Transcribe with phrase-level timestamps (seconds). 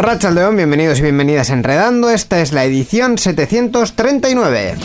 [0.00, 2.08] A Racha León, bienvenidos y bienvenidas a Enredando.
[2.08, 4.76] Esta es la edición 739.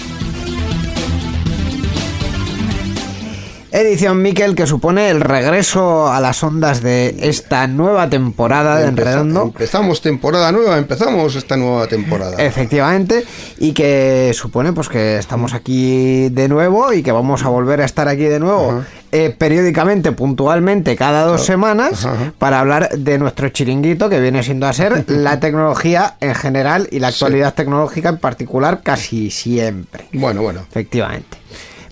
[3.72, 8.90] Edición Miquel que supone el regreso a las ondas de esta nueva temporada de Empeza-
[9.12, 9.44] Enredando.
[9.44, 12.36] Empezamos temporada nueva, empezamos esta nueva temporada.
[12.44, 13.24] Efectivamente,
[13.58, 17.86] y que supone pues que estamos aquí de nuevo y que vamos a volver a
[17.86, 18.84] estar aquí de nuevo
[19.16, 22.34] eh, periódicamente, puntualmente, cada dos semanas, Ajá.
[22.38, 27.00] para hablar de nuestro chiringuito que viene siendo a ser la tecnología en general y
[27.00, 30.10] la actualidad tecnológica en particular casi siempre.
[30.12, 30.66] Bueno, bueno.
[30.70, 31.38] Efectivamente.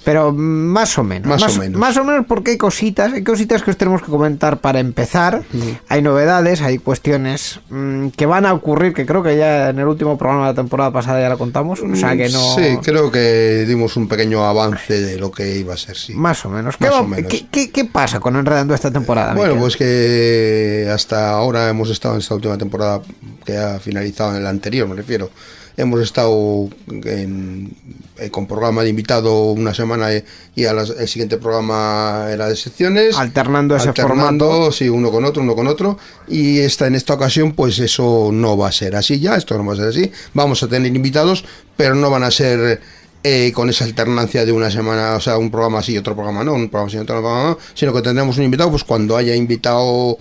[0.04, 1.28] Pero mm, más o menos.
[1.30, 1.80] Más o menos.
[1.80, 5.44] Más o menos porque hay cositas, hay cositas que os tenemos que comentar para empezar.
[5.88, 9.88] Hay novedades, hay cuestiones mm, que van a ocurrir, que creo que ya en el
[9.88, 11.80] último programa de la temporada pasada ya lo contamos.
[11.81, 12.40] O sea que no.
[12.56, 16.14] Sí, creo que dimos un pequeño avance de lo que iba a ser, sí.
[16.14, 16.76] Más o menos.
[16.78, 17.31] ¿Qué, Más va- o menos.
[17.31, 19.34] ¿qué, qué- qué pasa con Enredando esta temporada?
[19.34, 23.02] Bueno, pues que hasta ahora hemos estado en esta última temporada
[23.46, 25.30] que ha finalizado en la anterior, me refiero.
[25.75, 27.75] Hemos estado en-
[28.19, 30.23] eh, con programa de invitado una semana y-
[30.56, 33.17] y a las- el siguiente programa era de secciones.
[33.17, 34.72] Alternando ese Alternando, formato.
[34.72, 35.97] sí, uno con otro, uno con otro.
[36.28, 39.66] Y esta, en esta ocasión, pues eso no va a ser así ya, esto no
[39.66, 40.12] va a ser así.
[40.33, 41.44] Vamos a tener invitados,
[41.75, 42.79] pero no van a ser
[43.25, 46.44] eh, con esa alternancia de una semana, o sea, un programa así y otro programa
[46.44, 49.16] no, un programa así y otro programa no, sino que tendremos un invitado, pues cuando
[49.16, 50.17] haya invitado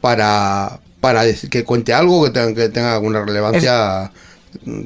[0.00, 4.10] para, para decir, que cuente algo que tenga, que tenga alguna relevancia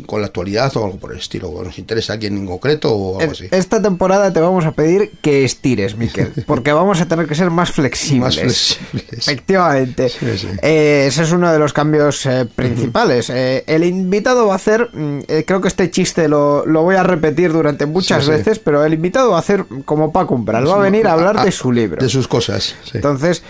[0.06, 2.94] con la actualidad o algo por el estilo, o nos interesa a alguien en concreto
[2.94, 3.48] o algo así.
[3.50, 7.50] Esta temporada te vamos a pedir que estires, Miquel, porque vamos a tener que ser
[7.50, 8.20] más flexibles.
[8.20, 9.18] Más flexibles.
[9.18, 10.08] Efectivamente.
[10.08, 10.48] Sí, sí.
[10.62, 13.30] Eh, ese es uno de los cambios eh, principales.
[13.30, 17.02] Eh, el invitado va a hacer, mm, creo que este chiste lo, lo voy a
[17.02, 20.76] repetir durante muchas Sí, veces, pero el invitado va a hacer como Paco Umbral, va
[20.76, 22.02] a venir a hablar de su libro.
[22.02, 22.74] De sus cosas.
[22.92, 23.42] Entonces,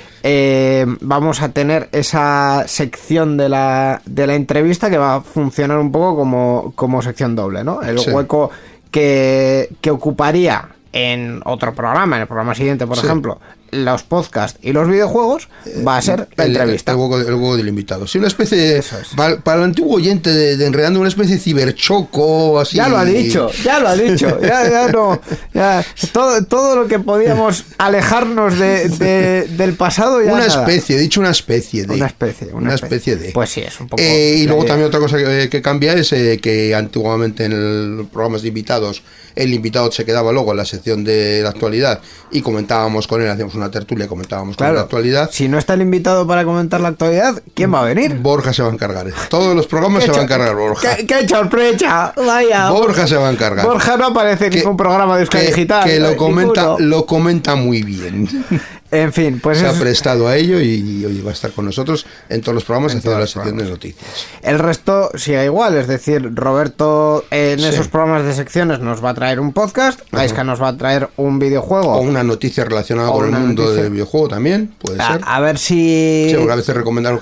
[1.01, 5.93] vamos a tener esa sección de la, de la entrevista que va a funcionar un
[5.93, 7.83] poco como, como sección doble, ¿no?
[7.83, 8.11] El Sí.
[8.11, 8.51] hueco
[8.91, 13.07] que, que ocuparía en otro programa, en el programa siguiente, por Sí.
[13.07, 13.39] ejemplo,
[13.73, 15.49] los podcasts y los videojuegos,
[15.87, 16.93] va a ser la el, entrevista.
[16.93, 18.07] El, el del invitado.
[18.07, 18.79] Sí, una especie de.
[18.79, 19.09] Eso es.
[19.17, 22.77] Para, para el antiguo oyente de, de Enredando, una especie de ciberchoco, así.
[22.77, 25.21] Ya lo ha dicho, ya lo ha dicho, ya, ya no,
[25.55, 30.61] ya, todo, todo lo que podíamos alejarnos de, de- del pasado ya Una nada.
[30.67, 31.95] especie, he dicho una especie de.
[31.95, 33.17] Una especie, una especie, especie.
[33.29, 33.33] de.
[33.33, 34.71] Pues sí, es un poco Eh, y luego idea.
[34.73, 39.03] también otra cosa que, que cambia es eh, que antiguamente en los programas de invitados,
[39.35, 43.29] el invitado se quedaba luego en la sección de la actualidad y comentábamos con él,
[43.29, 45.31] hacíamos una tertulia, comentábamos con él la actualidad.
[45.33, 48.15] Si no está el invitado para comentar la actualidad, ¿quién va a venir?
[48.17, 49.09] Borja se va a encargar.
[49.09, 49.13] eh.
[49.29, 50.97] Todos los programas se va a encargar Borja.
[50.97, 52.13] ¡Qué, qué sorpresa!
[52.17, 52.71] Vaya.
[52.71, 53.67] Borja se va a encargar.
[53.67, 55.85] Borja no aparece en ningún programa de Euskadi Digital.
[55.85, 56.79] que lo comenta ninguno.
[56.87, 58.29] lo comenta muy bien
[58.93, 61.65] En fin, pues se ha es- prestado a ello y, hoy va a estar con
[61.65, 64.05] nosotros en todos los programas haciendo la los sección de noticias
[64.43, 65.77] el resto sigue igual.
[65.77, 67.67] Es decir, Roberto en Sí.
[67.67, 71.09] esos programas de secciones nos va a traer un podcast, Aiska nos va a traer
[71.17, 71.93] un videojuego.
[71.95, 73.83] o una noticia relacionada O con el mundo noticia.
[73.85, 76.27] del videojuego también puede a, ser a ver si.
[76.31, 77.15] Sí, porque a veces recomendar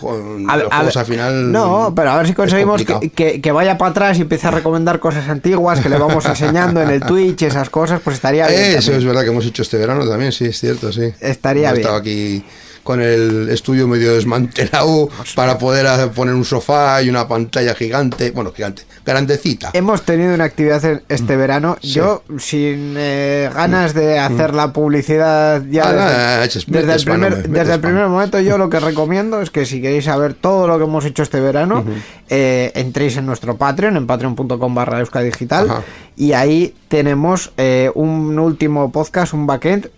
[0.49, 3.53] A los a juegos al final No, pero a ver si conseguimos que, que- que
[3.53, 7.01] vaya para atrás y empiece a recomendar cosas antiguas que le vamos enseñando en el
[7.03, 8.61] Twitch, esas cosas, pues estaría bien.
[8.63, 8.99] eso también.
[8.99, 11.81] es verdad que hemos hecho este verano también sí es cierto sí Estaría hemos bien.
[11.83, 12.45] estado aquí
[12.85, 18.51] con el estudio medio desmantelado para poder poner un sofá y una pantalla gigante bueno
[18.51, 21.39] gigante grandecita Hemos tenido una actividad este Mm.
[21.39, 21.77] verano.
[21.83, 27.53] Yo, sin eh, ganas de hacer la publicidad ya Ah, desde, desde el primer, metes
[27.53, 30.79] desde el primer momento, yo lo que recomiendo es que si queréis saber todo lo
[30.79, 31.85] que hemos hecho este verano,
[32.29, 35.83] eh, entréis en nuestro Patreon, en patreon.com barra Digital, Ajá.
[36.17, 39.91] y ahí tenemos eh, un último podcast, un backend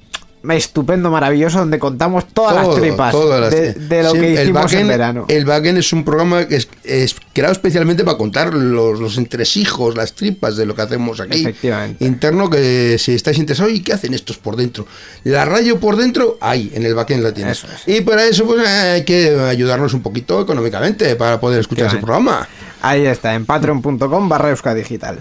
[0.49, 4.43] estupendo, maravilloso, donde contamos todas las tripas todas las- de, de lo Sí, que el
[4.45, 5.25] hicimos en backend- verano.
[5.29, 9.97] El backend es un programa que es, es creado especialmente para contar los, los entresijos,
[9.97, 11.41] las tripas de lo que hacemos aquí.
[11.43, 12.05] Efectivamente.
[12.05, 14.87] Interno, que si estáis interesados, ¿y qué hacen estos por dentro?
[15.25, 17.65] La radio por dentro, ahí, en el backend la tienes.
[17.65, 17.87] Es.
[17.87, 22.49] Y para eso, pues hay que ayudarnos un poquito económicamente para poder escuchar ese programa.
[22.83, 25.19] Ahí está, en patreon.com barra euskadigital.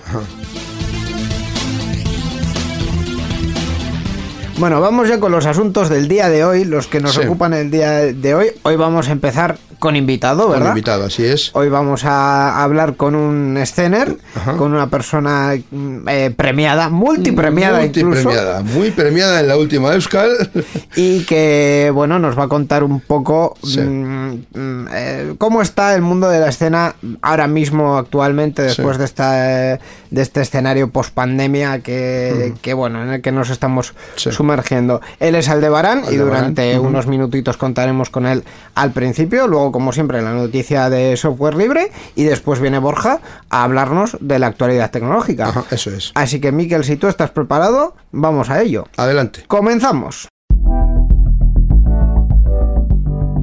[4.59, 7.21] Bueno, vamos ya con los asuntos del día de hoy, los que nos Sí.
[7.21, 8.47] ocupan el día de hoy.
[8.63, 10.69] Hoy vamos a empezar con invitado, Con ¿verdad?
[10.69, 11.51] invitado, así es.
[11.55, 14.57] Hoy vamos a hablar con un escener, Ajá.
[14.57, 20.29] con una persona mm, eh, premiada, multipremiada incluso, Multipremiada, muy premiada en la última Euskal.
[20.97, 23.79] y que, bueno, nos va a contar un poco Sí.
[23.79, 28.99] mm, mm, eh, cómo está el mundo de la escena ahora mismo, actualmente, después Sí.
[28.99, 29.79] de, esta, eh,
[30.11, 34.31] de este escenario post-pandemia que, que, bueno, en el que nos estamos Sí.
[34.31, 34.99] sumergiendo.
[35.21, 36.87] Él es Aldebarán y Aldebarán, durante ujú.
[36.89, 38.43] unos minutitos contaremos con él
[38.75, 43.19] al principio, luego, como siempre, la noticia de software libre y después viene Borja
[43.49, 45.49] a hablarnos de la actualidad tecnológica.
[45.49, 46.11] Ajá, eso es.
[46.15, 48.85] Así que, Miquel, si tú estás preparado, vamos a ello.
[48.97, 49.43] Adelante.
[49.47, 50.27] Comenzamos.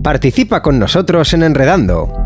[0.03, 2.26] Participa con nosotros en Enredando.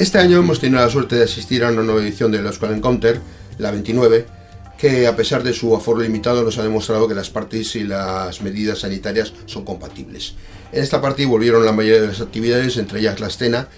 [0.00, 3.20] Este año hemos tenido la suerte de asistir a una nueva edición de la Encounter,
[3.58, 4.24] la 29,
[4.78, 8.40] que a pesar de su aforo limitado nos ha demostrado que las parties y las
[8.40, 10.36] medidas sanitarias son compatibles.
[10.72, 13.68] En esta party volvieron la mayoría de las actividades, entre ellas la escena,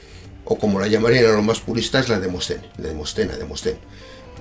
[0.44, 3.78] o como la llamarían a los más puristas, la Demostén, la Demostena, Demostén.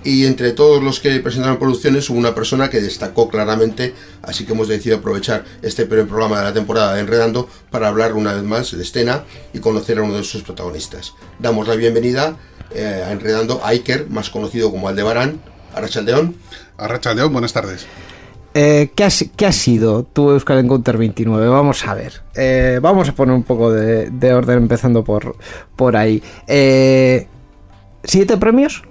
[0.04, 3.94] Y entre todos los que presentaron producciones hubo una persona que destacó claramente,
[4.24, 8.14] así que hemos decidido aprovechar este primer programa de la temporada de Enredando para hablar
[8.14, 11.14] una vez más de escena y conocer a uno de sus protagonistas.
[11.38, 12.36] Damos la bienvenida
[12.74, 15.40] eh, a Enredando a Iker, más conocido como Aldebarán,
[15.76, 16.36] Arrachaldeón.
[16.78, 17.86] Arrachaldeón, buenas tardes.
[18.54, 21.48] Eh, ¿qué, ha, qué ha sido tu Euskal Encounter 29?
[21.48, 22.22] Vamos a ver.
[22.36, 25.38] Eh, vamos a poner un poco de, de orden empezando por,
[25.76, 26.22] por ahí.
[26.48, 27.28] Eh,
[28.04, 28.84] ¿Siete premios?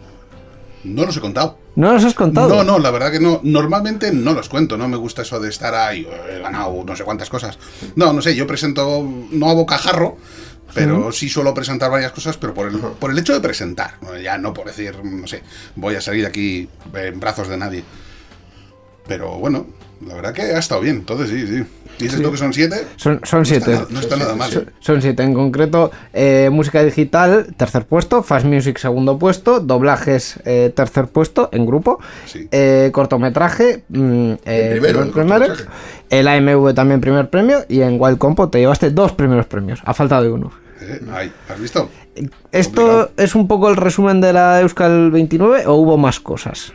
[0.85, 1.59] No los he contado.
[1.77, 2.49] ¿No los has contado?
[2.49, 3.41] No, no, la verdad que no.
[3.43, 7.05] Normalmente no los cuento, no me gusta eso de estar ahí, he ganado no sé
[7.05, 7.59] cuántas cosas.
[7.97, 10.17] No, no sé, yo presento, no a bocajarro,
[10.75, 14.39] pero sí suelo presentar varias cosas, pero por el, por el hecho de presentar, ya
[14.39, 15.43] no por decir, no sé,
[15.77, 17.85] voy a salir aquí en brazos de nadie.
[19.07, 19.67] Pero bueno,
[20.07, 21.65] la verdad que ha estado bien, entonces sí, sí.
[21.99, 22.87] ¿Dices tú que son siete?
[22.97, 23.73] Son, son siete.
[23.73, 24.51] No, no está nada mal.
[24.51, 25.91] Son, son siete en concreto.
[26.15, 28.23] eh, música digital, tercer puesto.
[28.23, 29.61] Fast Music, segundo puesto.
[29.61, 32.01] Doblajes, eh, tercer puesto en grupo.
[32.25, 32.49] Sí.
[32.51, 35.65] Eh, cortometraje, mm, eh, primero, primer el cortometraje.
[36.09, 37.67] El AMV también primer premio.
[37.69, 39.81] Y en Wild Compo te llevaste dos primeros premios.
[39.85, 40.53] Ha faltado de uno.
[40.81, 41.91] Eh, ahí, ¿Has visto?
[42.51, 46.73] ¿Esto es un poco el resumen de la Euskal 29 o hubo más cosas?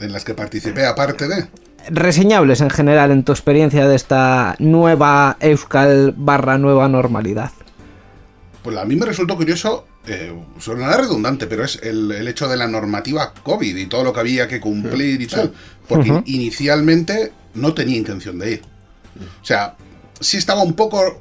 [0.00, 1.46] En las que participé aparte de...
[1.90, 7.50] Reseñables en general en tu experiencia de esta nueva Euskal barra nueva normalidad.
[8.62, 12.56] Pues a mí me resultó curioso, eh, sonará redundante, pero es el, el hecho de
[12.56, 15.52] la normativa COVID y todo lo que había que cumplir y tal.
[15.88, 18.62] Porque inicialmente no tenía intención de ir.
[19.40, 19.74] O sea,
[20.20, 21.20] sí estaba un poco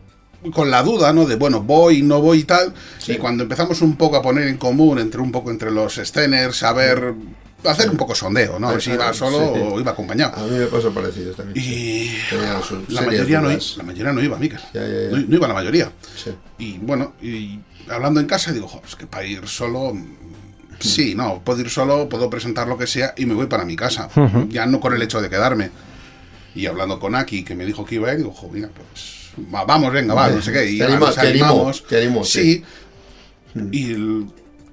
[0.53, 1.25] con la duda, ¿no?
[1.25, 2.73] De, bueno, voy, no voy y tal.
[3.07, 6.63] Y cuando empezamos un poco a poner en común entre un poco entre los sceners,
[6.63, 7.13] a ver,
[7.65, 8.69] hacer un poco sondeo, ¿no?
[8.69, 9.61] A ver si iba solo Sí.
[9.63, 10.35] o iba acompañado.
[10.37, 11.57] A mí me pasa parecido también.
[11.65, 12.09] Y
[12.89, 14.59] la mayoría, no, la mayoría no iba, Miquel.
[14.73, 15.09] Ya, ya, ya.
[15.11, 15.91] No, no iba la mayoría.
[16.15, 16.31] Sí.
[16.57, 19.93] Y bueno, y hablando en casa, digo, "Jo, es que para ir solo.
[19.93, 20.17] mm,
[20.79, 23.75] Sí, no, puedo ir solo, puedo presentar lo que sea y me voy para mi
[23.75, 24.09] casa.
[24.49, 25.69] Ya no con el hecho de quedarme.
[26.55, 29.29] Y hablando con Aki, que me dijo que iba a ir, digo, jo, mira, pues
[29.53, 30.71] va- vamos, venga, va, no sé qué.
[30.71, 31.85] Y Te nos te animamos.
[31.85, 32.63] te animó, sí.
[33.53, 33.63] sí.
[33.71, 34.25] Y, l-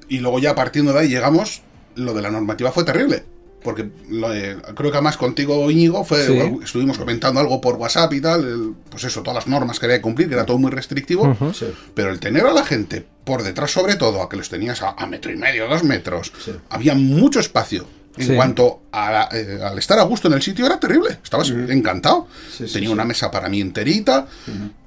[0.09, 1.61] y luego ya partiendo de ahí llegamos,
[1.99, 3.25] lo de la normativa fue terrible.
[3.63, 6.59] Porque lo de- creo que además contigo, Íñigo, fue, Sí.
[6.63, 9.99] estuvimos comentando algo por WhatsApp y tal, el- pues eso, todas las normas que había
[9.99, 11.37] que cumplir, que era todo muy restrictivo.
[11.53, 11.67] Sí.
[11.93, 14.91] Pero el tener a la gente por detrás, sobre todo, a que los tenías a,
[14.91, 16.53] a metro y medio, dos metros, Sí.
[16.71, 17.87] había mucho espacio
[18.17, 18.35] En Sí.
[18.35, 21.19] cuanto a la- eh, al estar a gusto en el sitio, era terrible.
[21.23, 22.27] Estabas encantado.
[22.51, 22.93] Sí, sí, Tenía sí.
[22.93, 24.27] una mesa para mí enterita.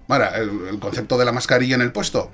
[0.10, 2.30] Ahora, el, el concepto de la mascarilla en el puesto.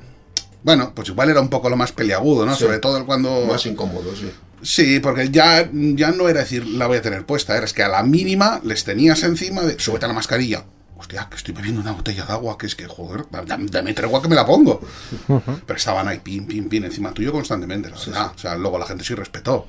[0.63, 2.55] Bueno, pues igual era un poco lo más peliagudo, ¿no?
[2.55, 2.63] Sí.
[2.63, 3.45] Sobre todo cuando.
[3.45, 4.31] Más incómodo, sí.
[4.61, 7.83] Sí, porque ya, ya no era decir la voy a tener puesta, era es que
[7.83, 10.65] a la mínima les tenías encima de súbete la mascarilla.
[10.99, 14.19] Hostia, que estoy bebiendo una botella de agua, que es que, joder, dame, dame tregua
[14.19, 14.81] que me la pongo.
[15.27, 18.31] Pero estaban ahí, pin, pin, pin, encima tuyo constantemente, la verdad.
[18.35, 19.67] O sea, luego la gente sí respetó.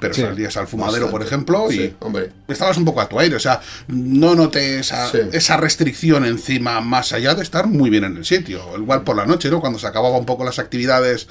[0.00, 0.22] Pero Sí.
[0.22, 1.26] salías al fumadero, por Bastante.
[1.52, 2.32] ejemplo, y Sí, hombre.
[2.48, 3.36] estabas un poco a tu aire.
[3.36, 5.18] O sea, no noté esa, Sí.
[5.32, 8.76] esa restricción encima, más allá de estar muy bien en el sitio.
[8.76, 9.60] Igual por la noche, ¿no?
[9.60, 11.28] Cuando se acababa un poco las actividades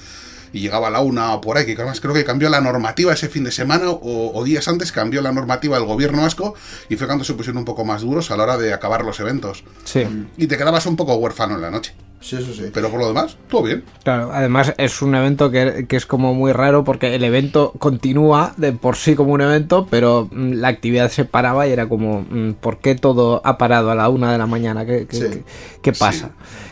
[0.53, 3.27] y llegaba la una o por ahí, que además creo que cambió la normativa ese
[3.27, 6.53] fin de semana o, o días antes, cambió la normativa del gobierno vasco
[6.89, 9.19] y fue cuando se pusieron un poco más duros a la hora de acabar los
[9.19, 9.63] eventos.
[9.83, 10.05] Sí.
[10.37, 11.93] Y te quedabas un poco huérfano en la noche.
[12.21, 12.69] Sí, eso sí.
[12.73, 13.83] Pero por lo demás, todo bien.
[14.05, 18.53] Claro, además es un evento que, que es como muy raro porque el evento continúa
[18.55, 22.21] de por sí como un evento, pero mm, la actividad se paraba y era como,
[22.29, 24.85] mm, ¿por qué todo ha parado a la una de la mañana?
[24.85, 25.23] ¿Qué, qué- Sí.
[25.31, 25.43] qué-
[25.81, 26.29] qué pasa?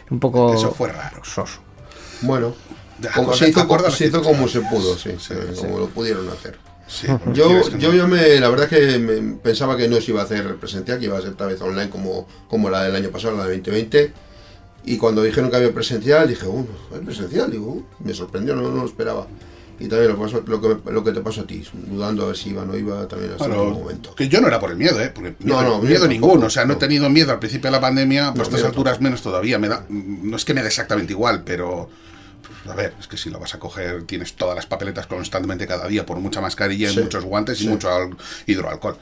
[0.09, 1.21] Un poco Eso fue raro.
[1.25, 1.59] soso.
[2.21, 2.53] Bueno,
[3.15, 5.59] como se hizo, acorda las se hizo como se pudo, sí, Sí, sí.
[5.61, 6.57] como lo pudieron hacer.
[6.87, 7.93] Sí, Yo, yo, no.
[7.93, 11.05] yo me, la verdad que me- pensaba que no se iba a hacer presencial, que
[11.05, 14.11] iba a ser tal vez online como, como la del año pasado, la de 2020.
[14.83, 17.49] Y cuando dijeron que había presencial, dije, uh, ¿hay presencial?
[17.49, 19.25] Digo, uh, me sorprendió, no, no lo esperaba.
[19.79, 22.37] Y también lo, pasó- lo, que, lo que te pasó a ti, dudando a ver
[22.37, 24.13] si iba o no iba también hasta Bueno, momento.
[24.13, 25.11] que yo no era por el miedo, ¿eh?
[25.15, 26.47] Porque miedo, No, no, miedo yo ninguno.
[26.47, 26.79] O sea, no he no.
[26.79, 29.57] tenido miedo al principio de la pandemia, pues a estas miedo alturas menos todavía.
[29.57, 31.89] Me da, no es que me dé exactamente igual, pero.
[32.69, 35.87] A ver, es que si lo vas a coger, tienes todas las papeletas constantemente cada
[35.87, 38.15] día por mucha mascarilla, Sí, muchos guantes y mucho al-
[38.45, 38.97] hidroalcohol.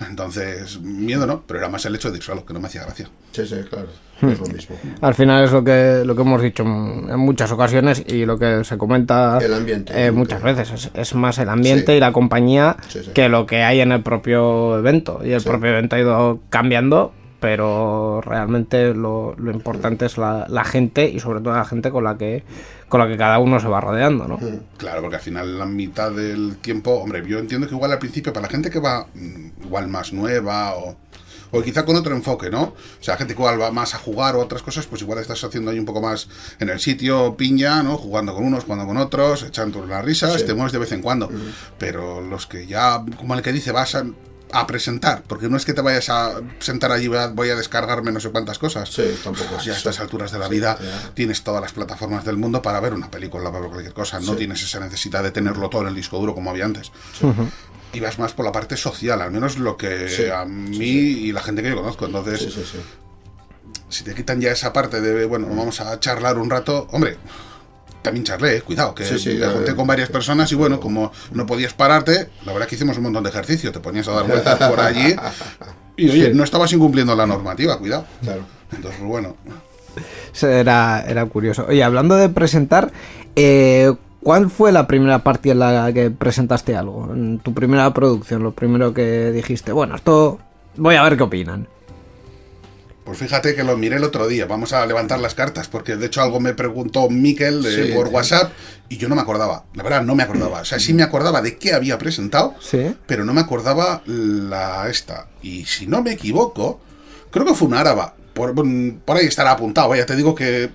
[0.00, 2.82] Entonces, miedo no, pero era más el hecho de ir solo, que no me hacía
[2.84, 3.08] gracia.
[3.32, 3.88] Sí, sí, claro,
[4.20, 4.28] Hmm.
[4.30, 4.76] es lo mismo.
[5.00, 8.62] Al final es lo que, lo que hemos dicho en muchas ocasiones y lo que
[8.64, 10.70] se comenta El ambiente, eh, muchas que- veces.
[10.72, 11.96] Es, es más el ambiente Sí.
[11.96, 13.10] y la compañía Sí, sí.
[13.12, 15.20] que lo que hay en el propio evento.
[15.24, 15.48] Y el Sí.
[15.48, 21.18] propio evento ha ido cambiando, pero realmente lo, lo importante es la, la gente y
[21.20, 22.44] sobre todo la gente con la que
[22.88, 24.38] con la que cada uno se va rodeando, ¿no?
[24.76, 28.32] Claro, porque al final la mitad del tiempo, hombre, yo entiendo que igual al principio
[28.32, 30.96] para la gente que va mm, igual más nueva o,
[31.50, 32.62] o quizá con otro enfoque, ¿no?
[32.62, 35.42] O sea, gente que igual va más a jugar o otras cosas, pues igual estás
[35.44, 36.28] haciendo ahí un poco más
[36.60, 37.96] en el sitio piña, ¿no?
[37.98, 40.46] Jugando con unos, jugando con otros, echando unas risas, Sí.
[40.46, 41.30] te mueves de vez en cuando.
[41.78, 44.04] Pero los que ya, como el que dice, vas a,
[44.52, 47.56] a presentar, porque no es que te vayas a sentar allí, voy a, voy a
[47.56, 48.88] descargarme no sé cuántas cosas.
[48.90, 50.78] Sí, tampoco Pues es ya a estas alturas de la vida
[51.14, 54.20] tienes todas las plataformas del mundo para ver una película, para ver cualquier cosa.
[54.20, 54.38] No Sí.
[54.38, 56.90] tienes esa necesidad de tenerlo todo en el disco duro como había antes.
[57.92, 61.20] Y vas más por la parte social, al menos lo que Sí, a mí sí.
[61.26, 62.06] y la gente que yo conozco.
[62.06, 62.46] Entonces,
[63.88, 67.16] si te quitan ya esa parte de, bueno, vamos a charlar un rato, hombre.
[68.02, 71.12] También charlé, eh, cuidado, que Sí, sí, me junté con varias personas y bueno, como
[71.32, 74.26] no podías pararte, la verdad que hicimos un montón de ejercicio, te ponías a dar
[74.26, 75.14] vueltas por allí
[75.96, 78.06] y oye, no estabas incumpliendo la normativa, cuidado.
[78.22, 78.42] Claro.
[78.74, 79.36] Entonces, bueno,
[80.40, 81.66] Era, era curioso.
[81.68, 82.92] Oye, hablando de presentar,
[83.34, 87.12] eh, ¿cuál fue la primera parte en la que presentaste algo?
[87.12, 90.38] En tu primera producción, lo primero que dijiste, bueno, esto
[90.76, 91.66] voy a ver qué opinan.
[93.08, 94.44] Pues fíjate que lo miré el otro día.
[94.44, 98.08] Vamos a levantar las cartas, porque de hecho algo me preguntó Miquel eh, Sí, por
[98.08, 98.14] sí.
[98.14, 98.52] WhatsApp
[98.90, 99.64] y yo no me acordaba.
[99.72, 100.60] La verdad, no me acordaba.
[100.60, 102.94] O sea, sí me acordaba de qué había presentado, Sí.
[103.06, 105.28] pero no me acordaba la esta.
[105.40, 106.80] Y si no me equivoco,
[107.30, 108.02] creo que fue un árabe.
[108.34, 109.88] Por, mm, por ahí estará apuntado.
[109.88, 110.68] Vaya, te digo que.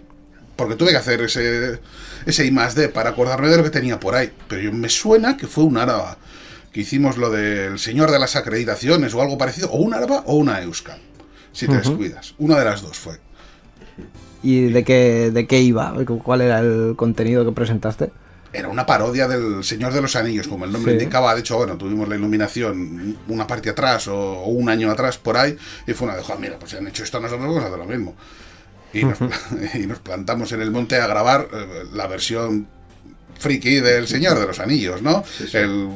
[0.56, 1.80] Porque tuve que hacer ese,
[2.25, 4.32] ese I más D para acordarme de lo que tenía por ahí.
[4.48, 6.16] Pero yo- me suena que fue un árabe.
[6.72, 9.70] Que hicimos lo del señor de las acreditaciones o algo parecido.
[9.70, 11.00] O un árabe o una euskal.
[11.54, 12.34] Si te descuidas.
[12.40, 13.20] Una de las dos fue.
[14.42, 15.94] ¿Y de qué, de qué iba?
[16.24, 18.12] ¿Cuál era el contenido que presentaste?
[18.52, 21.00] Era una parodia del Señor de los Anillos, como el nombre Sí.
[21.04, 21.34] indicaba.
[21.34, 25.58] De hecho, bueno, tuvimos la iluminación una parte atrás o, un año atrás por ahí,
[25.88, 27.80] y fue una de, "Joder, mira, pues si han hecho esto nosotros, vamos a hacer
[27.80, 28.16] lo mismo.
[28.94, 29.18] Y nos,
[29.76, 32.68] y nos plantamos en el monte a grabar eh, la versión
[33.40, 35.24] friki del Señor de los Anillos, ¿no?
[35.54, 35.90] El,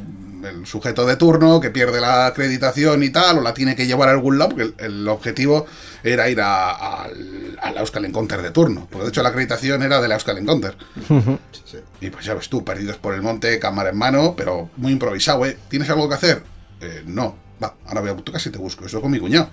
[0.46, 4.10] el sujeto de turno que pierde la acreditación y tal, o la tiene que llevar
[4.10, 5.66] a algún lado, porque el, el objetivo
[6.04, 6.72] era ir a,
[7.04, 8.88] al- a la Euskal Encounter de turno.
[8.90, 10.78] Porque de hecho la acreditación era de la Euskal Encounter.
[11.08, 11.78] Sí, sí.
[12.02, 15.46] Y pues ya ves tú, perdidos por el monte, cámara en mano, pero muy improvisado,
[15.46, 15.58] ¿eh?
[15.70, 16.44] ¿Tienes algo que hacer?
[16.82, 17.36] Eh, no.
[17.64, 18.86] Va, ahora voy a tu casa y te busco.
[18.86, 19.50] Eso con mi cuñado.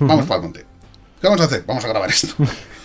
[0.00, 0.66] Vamos para el monte.
[1.20, 1.64] ¿Qué vamos a hacer?
[1.66, 2.34] Vamos a grabar esto.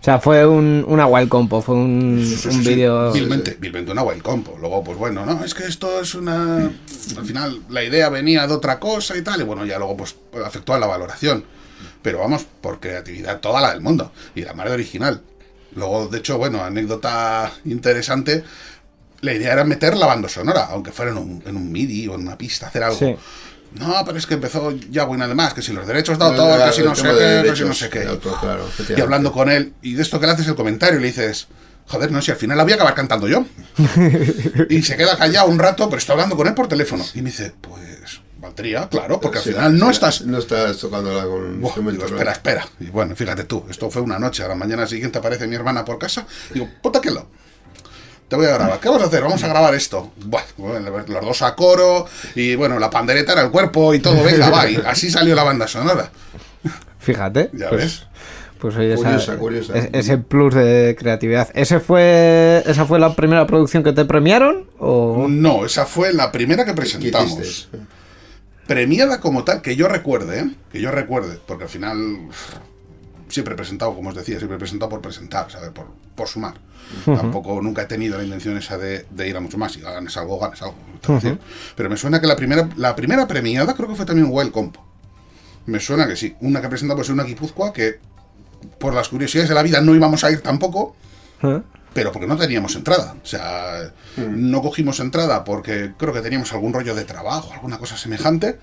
[0.00, 3.12] O sea, fue un, una wild compo, fue un, Sí, sí, un sí, vídeo...
[3.12, 4.56] Vilmente, vilmente una wild compo.
[4.60, 6.70] Luego, pues bueno, no, es que esto es una.
[7.16, 10.16] Al final, la idea venía de otra cosa y tal, y bueno, ya luego, pues
[10.44, 11.44] afectó a la valoración.
[12.02, 14.12] Pero vamos, por creatividad toda la del mundo.
[14.34, 15.22] Y la madre original.
[15.74, 18.44] Luego, de hecho, bueno, anécdota interesante.
[19.22, 22.14] la idea era meter la banda sonora, aunque fuera en un, en un MIDI o
[22.16, 22.98] en una pista, hacer algo.
[23.74, 26.72] No, pero es que empezó ya bueno además, que si los derechos de autor, que
[26.72, 28.00] si no sé qué, que si no sé qué.
[28.00, 30.98] de autor, claro, y hablando con él, y de esto que le haces el comentario,
[30.98, 31.48] y le dices,
[31.86, 33.44] joder, no, si al final la voy a acabar cantando yo.
[34.68, 37.04] y se queda callado un rato, pero está hablando con él por teléfono.
[37.14, 40.22] Y me dice, pues, valdría, claro, porque al Sí, final no estás...
[40.22, 42.68] No estás tocándola con Buah, digo, espera, espera.
[42.80, 44.42] Y bueno, fíjate tú, esto fue una noche.
[44.42, 46.26] A la mañana siguiente aparece mi hermana por casa.
[46.52, 47.28] Digo, ponte aquí al lado.
[48.32, 48.80] Te voy a grabar.
[48.80, 49.20] ¿Qué vamos a hacer?
[49.22, 50.10] Vamos a grabar esto.
[50.56, 52.06] Bueno, los dos a coro.
[52.34, 54.24] Y bueno, la pandereta era el cuerpo y todo.
[54.24, 54.66] Venga, va.
[54.70, 56.10] Y así salió la banda sonora.
[56.98, 57.50] Fíjate.
[57.52, 58.06] Ya pues, ves.
[58.58, 59.76] Pues oye, esa- Curiosa, curiosa.
[59.76, 61.50] es- ese plus de creatividad.
[61.52, 64.64] ¿Ese fue, ¿Esa fue la primera producción que te premiaron?
[64.78, 67.68] ¿O No, esa fue la primera que ¿Qué presentamos.
[68.66, 70.50] Premiada como tal, que yo recuerde, ¿eh?
[70.72, 71.38] Que yo recuerde.
[71.46, 71.96] Porque al final
[73.32, 75.70] siempre he presentado, como os decía, siempre he presentado por presentar, ¿sabes?
[75.70, 76.54] Por, por sumar.
[77.04, 79.72] Tampoco nunca he tenido la intención esa de, de ir a mucho más.
[79.72, 80.74] Si ganas algo, ganas algo.
[81.74, 84.76] Pero me suena que la primera, la primera premiada creo que fue también Wild Comp.
[85.66, 86.36] Me suena que sí.
[86.40, 87.98] Una que presentamos pues una Guipúzcoa que
[88.78, 90.94] por las curiosidades de la vida no íbamos a ir tampoco.
[91.94, 93.14] Pero porque no teníamos entrada.
[93.22, 97.96] O sea, no cogimos entrada porque creo que teníamos algún rollo de trabajo, alguna cosa
[97.96, 98.58] semejante.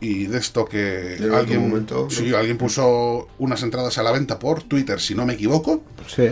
[0.00, 2.10] Y de esto que alguien, momento, ¿no?
[2.10, 5.82] sí, alguien puso unas entradas a la venta por Twitter, si no me equivoco.
[6.06, 6.28] Sí.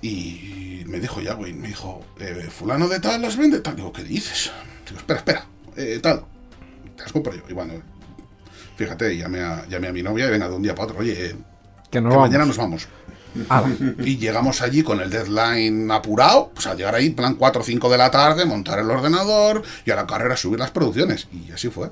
[0.00, 3.76] Y me dijo ya, güey, me dijo, eh, fulano de tal las vende, tal.
[3.76, 4.50] Digo, ¿qué dices?
[4.86, 6.24] Digo, espera, espera, eh, tal.
[6.96, 7.42] Te las compro yo.
[7.48, 7.74] Y bueno,
[8.76, 11.36] fíjate, llamé a, llamé a mi novia y venga de un día para otro, oye,
[11.90, 12.88] Que nos que mañana nos vamos.
[13.48, 13.68] Ala.
[14.04, 17.90] Y llegamos allí con el deadline apurado, pues a llegar ahí, plan 4 o 5
[17.90, 21.28] de la tarde, montar el ordenador y a la carrera subir las producciones.
[21.32, 21.90] Y así fue.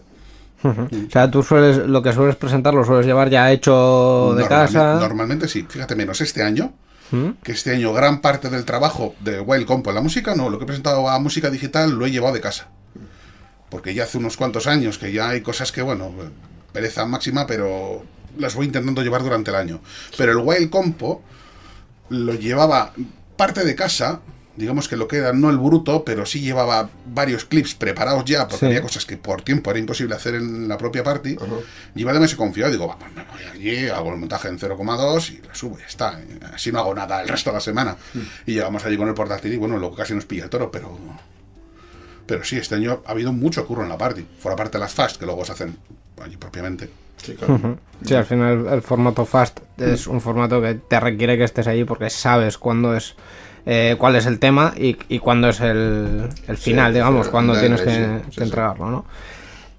[0.62, 4.98] O sea, tú sueles, lo que sueles presentar lo sueles llevar ya hecho de casa.
[5.00, 5.66] Normalmente sí.
[5.68, 6.74] Fíjate, menos este año,
[7.10, 7.30] ¿Mm?
[7.42, 10.58] que este año gran parte del trabajo de Wild Compo en la música, no, lo
[10.58, 12.68] que he presentado a música digital lo he llevado de casa.
[13.70, 16.12] Porque ya hace unos cuantos años que ya hay cosas que, bueno,
[16.72, 18.04] pereza máxima, pero
[18.38, 19.80] las voy intentando llevar durante el año.
[20.16, 21.22] Pero el Wild Compo
[22.08, 22.92] lo llevaba
[23.36, 24.20] parte de casa,
[24.56, 28.46] digamos que lo que era no el bruto, pero sí llevaba varios clips preparados ya,
[28.46, 28.66] porque Sí.
[28.66, 31.36] había cosas que por tiempo era imposible hacer en la propia party.
[31.94, 34.58] Y vale, me se confiado, digo, va, pues me voy allí, hago el montaje en
[34.58, 36.20] 0,2 y lo subo y ya está.
[36.52, 37.96] Así no hago nada el resto de la semana.
[38.44, 40.98] Y llegamos allí con el portátil y bueno, luego casi nos pilla el toro, pero.
[42.26, 44.24] Pero sí, este año ha habido mucho curro en la party.
[44.38, 45.76] Fuera parte de las fast, que luego se hacen
[46.22, 46.88] allí propiamente.
[47.22, 47.78] Sí, claro.
[48.04, 51.84] Sí, al final el formato fast es un formato que te requiere que estés allí
[51.84, 53.14] porque sabes cuándo es
[53.66, 57.58] eh, cuál es el tema y, y cuándo es el, el final, Sí, digamos, cuándo
[57.58, 59.04] tienes que, entregarlo, ¿no?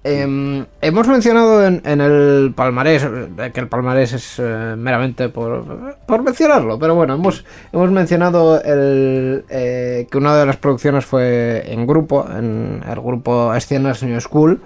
[0.04, 5.96] Em, hemos mencionado en, en el palmarés, eh, que el palmarés es eh, meramente por,
[6.06, 11.62] por mencionarlo, pero bueno, hemos, hemos mencionado el, eh, que una de las producciones fue
[11.72, 14.60] en grupo, en el grupo Escenas New School.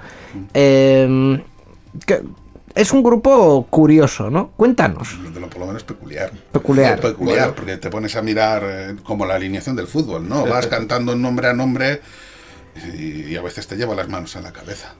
[0.54, 1.42] Em,
[2.06, 2.22] que
[2.76, 4.50] es un grupo curioso, ¿no?
[4.52, 5.16] Cuéntanos.
[5.34, 6.30] De lo por lo menos peculiar.
[6.52, 7.00] Peculiar.
[7.00, 7.54] Peculiar, Bueno.
[7.56, 10.46] porque te pones a mirar eh, como la alineación del fútbol, ¿no?
[10.46, 12.00] Vas cantando nombre a nombre
[12.94, 14.94] y, y a veces te lleva las manos a la cabeza.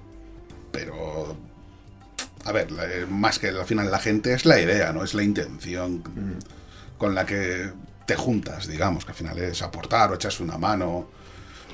[0.73, 1.37] Pero,
[2.45, 5.05] a ver, la- eh, más que al final la gente es la idea, ¿no?
[5.05, 6.03] Es la intención
[6.99, 7.71] con la que
[8.07, 11.09] te juntas, digamos, que al final es aportar o echarse una mano.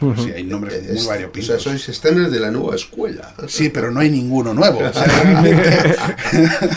[0.03, 1.62] Pues sí, hay nombres Es- muy o sea, variopintos.
[1.62, 3.35] sois escenas de la nueva escuela.
[3.49, 4.81] Sí, pero no hay ninguno nuevo.
[4.81, 5.95] O sea, realmente-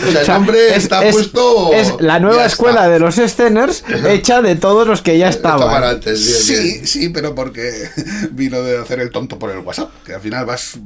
[0.08, 1.74] O sea, el nombre está puesto.
[1.74, 2.90] es la nueva escuela está.
[2.90, 5.84] de los Sceners hecha de todos los que ya Estaban estaban.
[5.84, 6.88] antes, bien, Sí, bien.
[6.88, 7.90] sí, pero porque
[8.32, 10.78] vino de hacer el tonto por el WhatsApp, que al final vas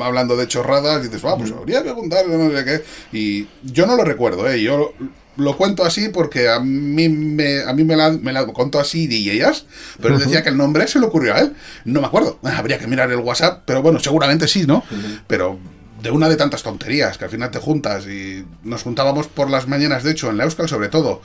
[0.00, 2.82] hablando de chorradas y dices, ah, pues habría que no sé qué.
[3.12, 4.62] Y yo no lo recuerdo, ¿eh?
[4.62, 4.92] Yo
[5.36, 9.06] lo cuento así porque a mí me, a mí me, la, me la contó así
[9.06, 9.64] de ellas,
[10.00, 11.54] pero él decía que el nombre se le ocurrió a él.
[11.84, 14.84] No me acuerdo, habría que mirar el WhatsApp, pero bueno, seguramente sí, ¿no?
[15.26, 15.58] Pero
[16.02, 19.68] de una de tantas tonterías que al final te juntas y nos juntábamos por las
[19.68, 21.20] mañanas, de hecho, en la Euskal sobre todo.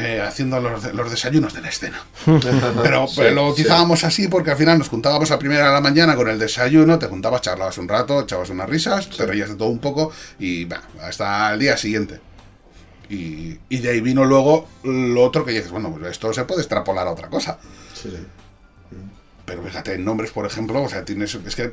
[0.00, 2.00] eh, haciendo los, los desayunos de la escena.
[2.84, 3.34] Pero, Sí, lo sí.
[3.34, 7.00] bautizábamos así porque al final nos juntábamos a primera de la mañana con el desayuno,
[7.00, 10.66] te juntabas, charlabas un rato, echabas unas risas, te reías de todo un poco y
[10.66, 12.20] va, hasta el día siguiente.
[13.10, 16.60] Y, y de ahí vino luego lo otro que dices, bueno, pues esto se puede
[16.60, 17.58] extrapolar a otra cosa.
[17.94, 18.26] Sí, sí.
[19.46, 21.72] Pero fíjate, en nombres, por ejemplo, o sea, tienes, es que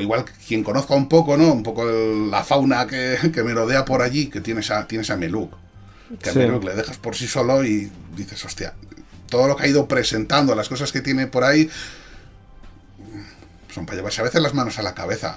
[0.00, 1.52] igual quien conozca un poco, ¿no?
[1.52, 5.10] Un poco el- la fauna que, que me rodea por allí, que tienes a, tienes
[5.10, 5.54] a Meluk.
[6.20, 6.38] Que a Sí.
[6.40, 8.74] Meluk le dejas por sí solo y dices, hostia,
[9.28, 11.70] todo lo que ha ido presentando, las cosas que tiene por ahí,
[13.72, 15.36] son para llevarse a veces las manos a la cabeza.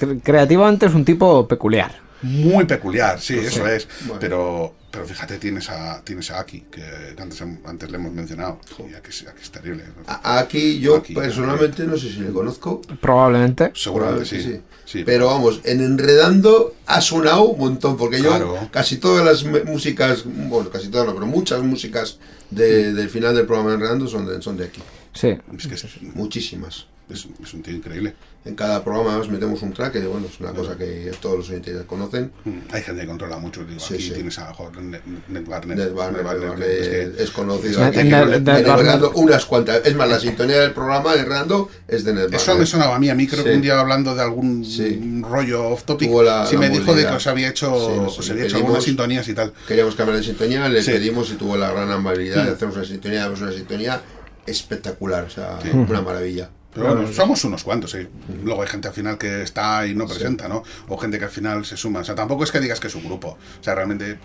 [0.00, 1.94] Cre- Creativamente es un tipo peculiar.
[2.22, 3.88] Muy peculiar, sí, eso es.
[4.02, 4.20] Bueno.
[4.20, 6.82] Pero Pero fíjate, tienes a, tienes a Aki, que
[7.16, 8.58] antes, antes le hemos mencionado.
[8.90, 9.84] Y Aki, es- Aki es terrible.
[10.06, 12.80] A- Aquí yo personalmente no sé si le conozco.
[13.00, 13.70] Probablemente.
[13.76, 14.60] Seguramente sí.
[14.84, 15.04] sí.
[15.04, 18.68] Pero vamos, en Enredando ha sonado un montón, porque yo Claro.
[18.72, 22.18] casi todas las músicas, bueno, casi todas no, pero muchas músicas
[22.50, 24.82] de- del final del programa de Enredando son de, son de aquí.
[25.12, 25.36] Sí.
[25.56, 26.86] es que es, Muchísimas.
[27.12, 28.14] Es- es un tío increíble.
[28.42, 31.50] En cada programa además metemos un track, que bueno, es una cosa que todos los
[31.50, 32.32] oyentes ya conocen.
[32.46, 33.64] Mm, Hay gente que controla mucho.
[33.64, 34.10] Digo, Sí, aquí sí.
[34.12, 35.76] tienes a Ned, Ned Barnett.
[35.78, 37.84] Ned Barnett, Barnett, que- es Barnett que- es conocido.
[37.84, 38.48] Aquí, viene Barnett.
[38.48, 39.82] Enredando unas cuantas.
[39.84, 42.58] Es más, la sintonía del programa de Enredando es de Ned Eso Barnett.
[42.60, 43.10] me sonaba a mí.
[43.10, 43.50] A mí creo Sí.
[43.50, 45.20] que un día hablando de algún Sí.
[45.22, 48.30] rollo off topic, la- sí la me dijo de que os había hecho, Sí, os
[48.30, 49.52] había hecho pedimos- algunas sintonías y tal.
[49.68, 50.92] Queríamos cambiar de sintonía, le Sí.
[50.92, 52.54] pedimos y tuvo la gran amabilidad de Mm.
[52.54, 54.00] hacernos una sintonía, además una sintonía
[54.46, 55.68] espectacular, o sea, Sí.
[55.72, 56.48] una maravilla.
[56.72, 58.06] Pero bueno, somos unos cuantos, sí.
[58.44, 60.62] Luego hay gente al final que está y no presenta, ¿no?
[60.88, 62.00] O gente que al final se suma.
[62.00, 63.36] O sea, tampoco es que digas que es un grupo.
[63.60, 64.18] O sea, realmente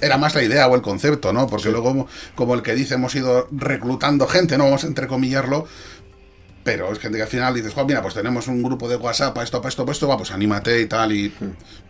[0.00, 1.46] era más la idea o el concepto, ¿no?
[1.46, 4.64] Porque luego, como el que dice, hemos ido reclutando gente, ¿no?
[4.64, 5.66] Vamos a entrecomillarlo.
[6.64, 9.34] Pero es gente que al final dices, "Jo, mira, pues tenemos un grupo de WhatsApp
[9.34, 11.12] para esto, para esto, para esto, va, pues anímate y tal.
[11.12, 11.32] Y,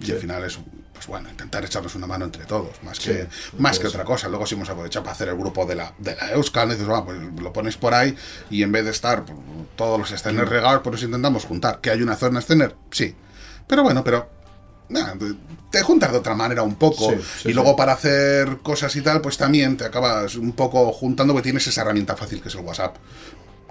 [0.00, 0.58] y al final es,
[0.92, 4.28] pues bueno, intentar echarnos una mano entre todos, más que, más que otra cosa.
[4.28, 7.04] Luego sí hemos aprovechado para hacer el grupo de la, de la Euskal, dices, va,
[7.04, 8.16] pues lo pones por ahí
[8.50, 9.24] y en vez de estar
[9.76, 11.80] todos los esceners regados, pues nos intentamos juntar.
[11.80, 12.74] ¿Que hay una zona escener?
[12.90, 13.14] Sí.
[13.68, 14.28] Pero bueno, pero
[15.70, 19.02] te- juntas de otra manera un poco Sí, sí, y luego para hacer cosas y
[19.02, 22.54] tal, pues también te acabas un poco juntando porque tienes esa herramienta fácil que es
[22.54, 22.96] el WhatsApp.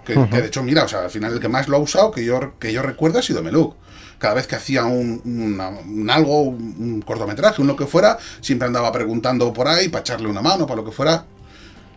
[0.06, 2.12] Que, que de hecho, mira, o sea, al final el que más lo ha usado,
[2.12, 3.76] que yo, que yo recuerdo, ha sido Meluk.
[4.20, 8.18] Cada vez que hacía un, una- un algo, un, un cortometraje, un lo que fuera,
[8.42, 11.26] siempre andaba preguntando por ahí para echarle una mano, para lo que fuera.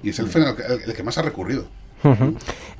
[0.03, 1.66] Y es el, el- el que más ha recurrido.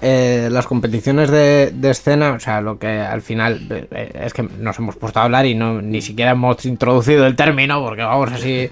[0.03, 4.43] Eh, las competiciones de, de escena, o sea, lo que al final eh, es que
[4.43, 8.31] nos hemos puesto a hablar y no ni siquiera hemos introducido el término, porque vamos
[8.31, 8.69] así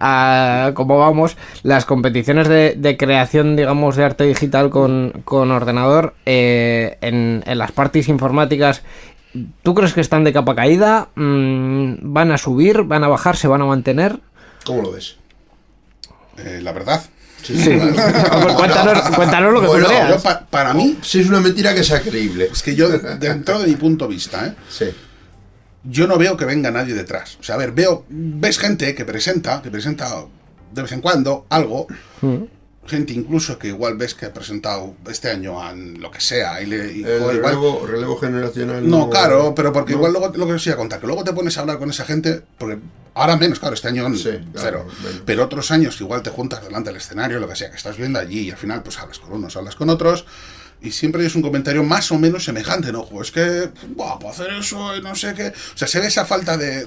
[0.00, 1.36] a, como vamos.
[1.62, 7.58] Las competiciones de, de creación, digamos, de arte digital con, con ordenador eh, en, en
[7.58, 8.82] las parties informáticas.
[9.62, 11.08] ¿Tú crees que están de capa caída?
[11.14, 12.82] Mm, ¿Van a subir?
[12.82, 13.36] ¿Van a bajar?
[13.36, 14.18] ¿Se van a mantener?
[14.64, 15.18] ¿Cómo lo ves?
[16.38, 17.02] Eh, la verdad.
[17.44, 17.70] Sí, Sí.
[18.56, 20.22] Cuéntanos, cuéntanos lo que Bueno, tú Yo, creas.
[20.22, 22.48] pa- para mí, Si es una mentira que sea creíble.
[22.52, 24.54] es que yo, dentro de mi punto de vista, ¿eh?
[24.70, 24.86] Sí.
[25.84, 27.36] yo no veo que venga nadie detrás.
[27.38, 30.24] O sea, a ver, veo, ves gente que presenta, que presenta
[30.72, 31.86] de vez en cuando algo,
[32.86, 36.66] gente incluso que igual ves que ha presentado este año a lo que sea, y
[36.66, 38.88] le, y, El joder, igual- relevo, generacional.
[38.88, 39.98] no, claro, pero porque no.
[39.98, 41.88] igual luego lo que os iba a contar, que luego te pones a hablar con
[41.90, 42.78] esa gente, porque
[43.14, 45.22] ahora menos, claro, este año Sí, cero, claro, menos.
[45.24, 48.18] pero otros años igual te juntas delante del escenario, lo que sea, que estás viendo
[48.18, 50.24] allí y al final pues hablas con unos, hablas con otros.
[50.82, 53.08] Y siempre es un comentario más o menos semejante, ¿no?
[53.22, 55.46] Es que, buah, hacer eso y no sé qué.
[55.48, 56.86] O sea, se ve esa falta de,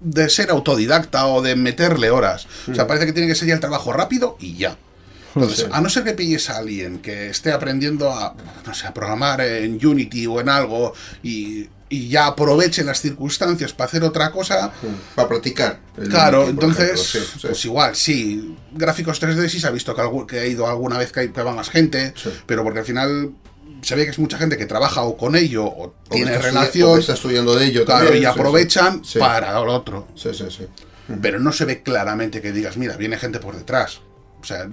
[0.00, 2.46] de ser autodidacta o de meterle horas.
[2.66, 2.74] O Mm.
[2.74, 4.78] sea, parece que tiene que ser ya el trabajo rápido y ya.
[5.34, 8.34] Entonces, a no ser que pilles a alguien que esté aprendiendo a,
[8.66, 10.92] no sé, a programar en Unity o en algo
[11.22, 14.72] y, y ya aproveche las circunstancias para hacer otra cosa,
[15.14, 15.80] Para practicar.
[15.96, 17.46] el claro, Unity, entonces, ejemplo, sí, sí.
[17.48, 20.98] pues igual, sí, gráficos 3D sí se ha visto que, algu- que ha ido alguna
[20.98, 22.14] vez que, hay- que va más gente,
[22.46, 23.32] pero porque al final
[23.82, 26.98] se ve que es mucha gente que trabaja o con ello o tiene o relación,
[27.00, 30.08] está estudiando de ello claro, también, y aprovechan para lo otro.
[30.14, 30.66] Sí, sí, sí.
[31.20, 34.00] Pero no se ve claramente que digas, mira, viene gente por detrás.
[34.40, 34.66] O sea,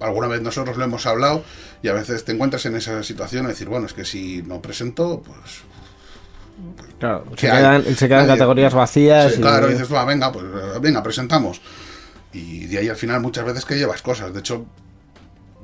[0.00, 1.44] alguna vez nosotros lo hemos hablado
[1.82, 4.60] y a veces te encuentras en esa situación de decir, bueno, es que si no
[4.62, 5.62] presento, pues
[7.00, 8.38] Claro, ¿Qué se quedan, se quedan Nadie.
[8.38, 9.32] categorías vacías.
[9.32, 10.44] Sí, y- claro, dices, va, venga, pues
[10.80, 11.60] venga, presentamos.
[12.32, 14.32] Y de ahí al final muchas veces que llevas cosas.
[14.32, 14.64] De hecho,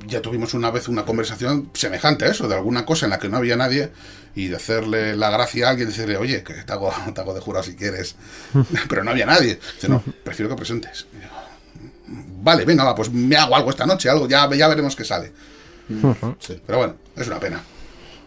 [0.06, 3.28] ya tuvimos una vez una conversación semejante a eso, de alguna cosa en la que
[3.28, 3.92] no había nadie,
[4.34, 7.34] y de hacerle la gracia a alguien y decirle, oye, que te hago, te hago
[7.34, 8.16] de jurado si quieres.
[8.88, 9.60] Pero no había nadie.
[9.76, 11.06] Dice, no, prefiero que presentes.
[11.12, 11.30] Y digo,
[12.42, 15.32] vale, venga, va, pues me hago algo esta noche, algo, ya, ya veremos qué sale.
[16.38, 17.60] Sí, Pero bueno, es una pena.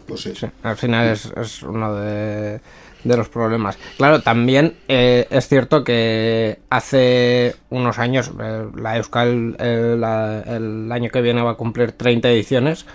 [0.05, 0.33] pues sí.
[0.35, 2.59] Sí, al final es, es uno de,
[3.05, 3.77] de los problemas.
[3.95, 10.91] Claro, también eh, es cierto que hace unos años, eh, la Euskal eh, la- el
[10.91, 12.85] año que viene va a cumplir 30 ediciones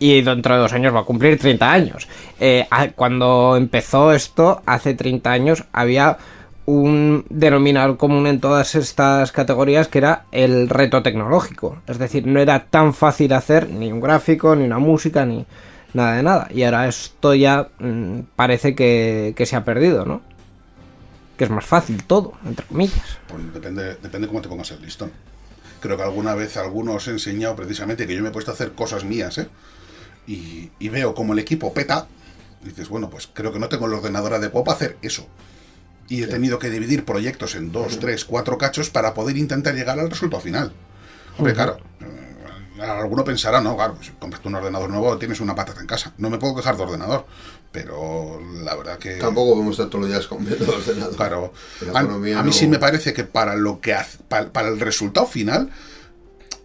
[0.00, 2.08] y dentro de dos años va a cumplir 30 años.
[2.40, 6.18] Eh, a- cuando empezó esto, hace 30 años, había
[6.66, 11.80] un denominador común en todas estas categorías que era el reto tecnológico.
[11.86, 15.46] Es decir, no era tan fácil hacer ni un gráfico, ni una música, ni
[15.94, 16.48] nada de nada.
[16.52, 20.22] Y ahora esto ya mm, parece que, se ha perdido, ¿no?
[21.38, 23.18] Que es más fácil todo, entre comillas.
[23.28, 25.12] Pues depende, depende cómo te pongas el listón.
[25.80, 28.54] Creo que alguna vez alguno os he enseñado precisamente que yo me he puesto a
[28.54, 29.48] hacer cosas mías, ¿eh?
[30.26, 32.08] Y, y veo como el equipo peta.
[32.64, 35.28] dices, bueno, pues creo que no tengo el ordenador adecuado para hacer eso.
[36.08, 39.98] Y he tenido que dividir proyectos en dos, tres, cuatro cachos para poder intentar llegar
[39.98, 40.72] al resultado final.
[41.38, 45.80] Hombre, claro, eh, alguno pensará, no, claro, si compras un ordenador nuevo tienes una patata
[45.80, 46.12] en casa.
[46.18, 47.26] No me puedo quejar de ordenador,
[47.72, 49.16] pero la verdad que...
[49.16, 51.16] Tampoco podemos estar todos los días comiendo ordenador.
[51.16, 51.52] Claro,
[51.92, 54.50] La a, economía a mí no- sí me parece que para lo que hace- pa-
[54.52, 55.70] para, el resultado final,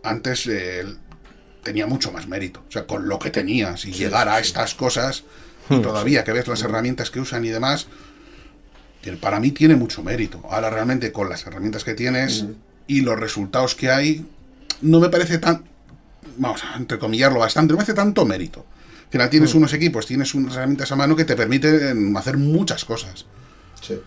[0.03, 0.85] antes eh,
[1.63, 2.61] tenía mucho más mérito.
[2.67, 5.23] O sea, con lo que tenías y llegar a estas cosas,
[5.69, 7.87] y todavía que ves las herramientas que usan y demás,
[9.19, 10.41] para mí tiene mucho mérito.
[10.49, 12.45] Ahora realmente con las herramientas que tienes
[12.87, 14.25] y los resultados que hay,
[14.81, 15.63] no me parece tan,
[16.37, 18.65] vamos a entrecomillarlo bastante, no me hace tanto mérito.
[19.05, 22.85] Al final tienes unos equipos, tienes unas herramientas a mano que te permiten hacer muchas
[22.85, 23.25] cosas.
[23.81, 23.99] Sí.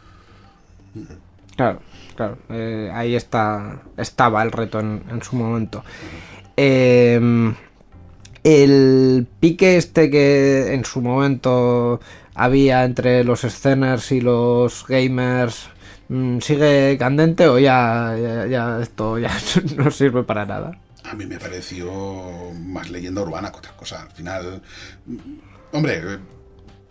[1.57, 1.81] Claro,
[2.17, 2.39] claro.
[2.49, 5.85] eh, ahí está, estaba el reto en, en su momento.
[6.57, 7.55] Eh,
[8.45, 12.01] el pique este que en su momento
[12.35, 15.69] había entre los sceners y los gamers
[16.09, 19.31] mm, sigue candente o ya, ya, ya esto ya
[19.77, 20.79] no sirve para nada.
[21.05, 21.93] A mí me pareció
[22.53, 24.03] más leyenda urbana que otra cosa.
[24.03, 24.63] Al final,
[25.07, 25.17] mm,
[25.73, 26.19] hombre, eh,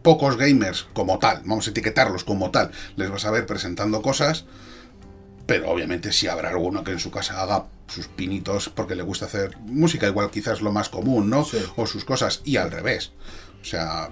[0.01, 4.45] pocos gamers como tal, vamos a etiquetarlos como tal, les vas a ver presentando cosas,
[5.47, 9.25] pero obviamente sí habrá alguno que en su casa haga sus pinitos porque le gusta
[9.25, 11.43] hacer música, igual quizás lo más común, ¿no?
[11.43, 11.57] Sí.
[11.75, 13.13] O sus cosas, y al revés.
[13.61, 14.09] O sea,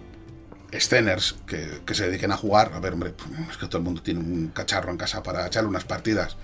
[0.80, 3.14] sceners que, que se dediquen a jugar, a ver, hombre,
[3.50, 6.38] es que todo el mundo tiene un cacharro en casa para echarle unas partidas.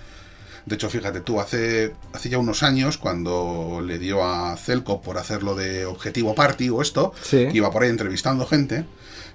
[0.66, 5.18] De hecho, fíjate tú, hace, hace ya unos años, cuando le dio a Celco por
[5.18, 7.48] hacerlo de Objetivo Party o esto, Sí.
[7.50, 8.86] que iba por ahí entrevistando gente,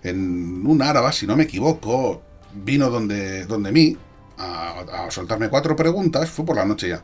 [0.03, 3.97] en un Áraba, si no me equivoco, vino donde, donde mí
[4.37, 7.03] a, a soltarme cuatro preguntas, fue por la noche ya.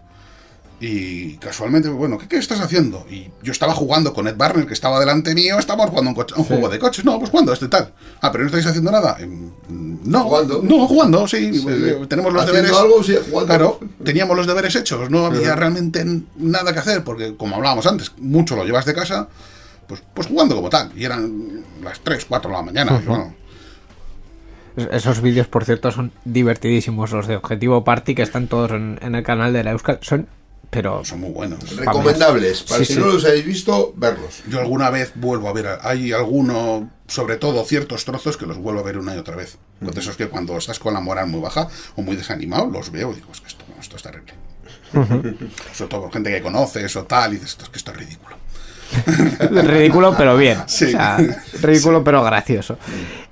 [0.80, 3.04] Y casualmente, bueno, ¿qué, qué estás haciendo?
[3.10, 6.34] Y yo estaba jugando con Ed Barner, que estaba delante mío, estábamos jugando un, coche-
[6.36, 7.04] un juego de coches.
[7.04, 7.92] No, pues jugando, este tal.
[8.20, 9.16] Ah, pero no estáis haciendo nada.
[9.18, 9.50] Em,
[10.04, 10.60] No, Jugando.
[10.62, 11.52] no, jugando, sí.
[11.52, 11.66] Sí.
[11.68, 12.78] eh, Tenemos los Haciendo deberes.
[12.78, 13.46] algo, sí, jugando.
[13.46, 16.04] Claro, teníamos los deberes hechos, no había realmente
[16.36, 19.28] nada que hacer, porque como hablábamos antes, mucho lo llevas de casa,
[19.88, 20.92] pues, pues jugando como tal.
[20.96, 23.00] Y eran las 3, 4 de la mañana.
[23.02, 23.34] y bueno,
[24.76, 27.10] Es- Esos vídeos, por cierto, son divertidísimos.
[27.10, 30.28] Los de Objetivo Party, que están todos en, en el canal de la Euskal, son,
[30.70, 31.76] pero son muy buenos.
[31.76, 32.62] Recomendables.
[32.62, 33.00] Para Sí, si sí.
[33.00, 34.42] no los habéis visto, verlos.
[34.48, 38.80] Yo alguna vez vuelvo a ver, hay alguno, sobre todo ciertos trozos que los vuelvo
[38.80, 39.58] a ver una y otra vez.
[39.80, 43.12] De esos que cuando estás con la moral muy baja o muy desanimado, los veo
[43.12, 44.34] y digo, es que esto, esto es terrible.
[45.74, 47.96] Sobre todo por gente que conoces o tal, y dices, esto es que esto es
[47.98, 48.36] ridículo.
[49.62, 50.58] ridículo, pero bien.
[50.66, 50.86] Sí.
[50.86, 51.18] O sea,
[51.60, 52.78] ridículo, pero gracioso.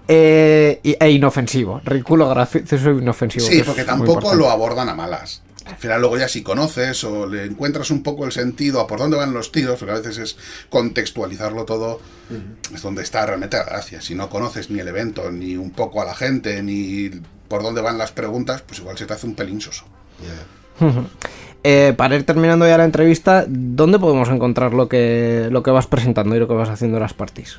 [0.09, 1.81] Eh, y- e inofensivo.
[1.85, 3.45] Ridículo, gracioso e inofensivo.
[3.47, 5.43] Sí, es porque tampoco lo abordan a malas.
[5.67, 9.01] Al final luego ya si conoces o le encuentras un poco el sentido a por
[9.01, 10.37] dónde van los tiros, porque a veces es
[10.71, 12.01] contextualizarlo todo,
[12.73, 14.01] es donde está realmente la gracia.
[14.01, 17.11] Si no conoces ni el evento, ni un poco a la gente, ni
[17.49, 19.85] por dónde van las preguntas, pues igual se te hace un pelín soso.
[21.65, 25.89] Eh, para ir terminando ya la entrevista, ¿dónde podemos encontrar lo que, lo que vas
[25.89, 27.59] presentando y lo que vas haciendo en las parties?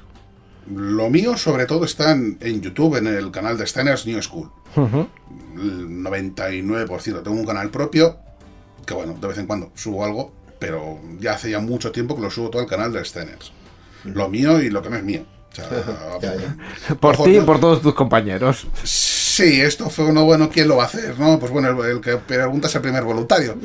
[0.73, 4.49] Lo mío sobre todo está en, en YouTube, en el canal de Steiners New School.
[4.75, 5.07] Ujú.
[5.55, 7.23] El 99%.
[7.23, 8.17] Tengo un canal propio,
[8.85, 12.21] que bueno, de vez en cuando subo algo, pero ya hace ya mucho tiempo que
[12.21, 13.51] lo subo todo al canal de Steiners.
[14.03, 15.25] Lo mío y lo que no es mío.
[15.51, 15.69] O sea,
[16.21, 16.95] Ya, ya.
[16.95, 18.67] Por ti y por todos tus compañeros.
[18.83, 21.19] Sí, esto fue uno bueno, ¿quién lo va a hacer?
[21.19, 21.39] ¿No?
[21.39, 23.55] Pues bueno, el, el que pregunta es el primer voluntario.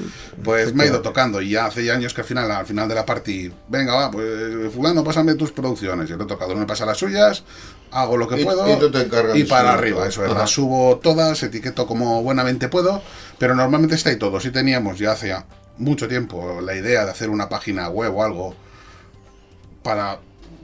[0.44, 2.88] Pues me ha ido tocando y ya hace ya años que al final, al final
[2.88, 6.08] de la party, venga, va, pues fulano, pásame tus producciones.
[6.08, 7.44] Yo le he tocado, uno me pasa las suyas,
[7.90, 10.32] hago lo que Y- puedo y tú te encargas y de para arriba, eso es,
[10.32, 13.02] las subo todas, etiqueto como buenamente puedo,
[13.38, 14.40] pero normalmente está ahí todo.
[14.40, 15.34] Si teníamos ya hace
[15.78, 18.54] mucho tiempo la idea de hacer una página web o algo
[19.82, 20.18] para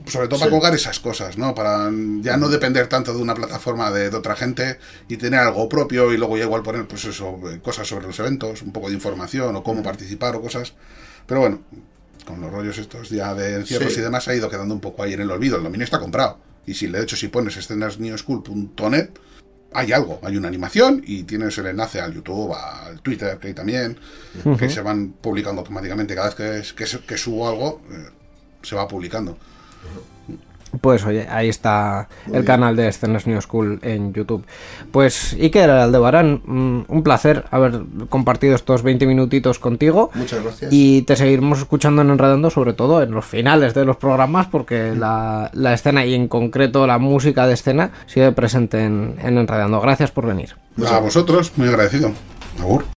[0.09, 0.57] sobre todo para Sí.
[0.57, 1.53] colgar esas cosas, ¿no?
[1.55, 1.89] Para
[2.21, 6.11] ya no depender tanto de una plataforma de, de otra gente y tener algo propio
[6.13, 9.55] y luego ya igual poner, pues eso, cosas sobre los eventos, un poco de información
[9.55, 10.73] o cómo participar o cosas.
[11.25, 11.61] Pero bueno,
[12.25, 13.99] con los rollos estos ya de encierros Sí.
[13.99, 15.57] y demás ha ido quedando un poco ahí en el olvido.
[15.57, 16.37] El dominio está comprado.
[16.65, 19.09] Y si de hecho si pones escenasnewschool.net
[19.71, 23.53] hay algo, hay una animación y tienes el enlace al YouTube, al Twitter, que hay
[23.53, 23.99] también,
[24.57, 26.15] que se van publicando automáticamente.
[26.15, 28.07] Cada vez que, que, que subo algo, eh,
[28.63, 29.37] se va publicando.
[30.81, 34.45] Pues oye, ahí está el canal de Escenas New School en YouTube.
[34.91, 40.11] Pues Iker Aldebarán, mm, un placer haber compartido estos 20 minutitos contigo.
[40.13, 40.71] Muchas gracias.
[40.71, 44.93] Y te seguiremos escuchando en Enredando, sobre todo en los finales de los programas, porque
[44.95, 49.81] la, la escena y en concreto la música de escena sigue presente en, en Enredando.
[49.81, 50.55] Gracias por venir.
[50.87, 52.11] A vosotros, muy agradecido.
[52.59, 52.98] Agur.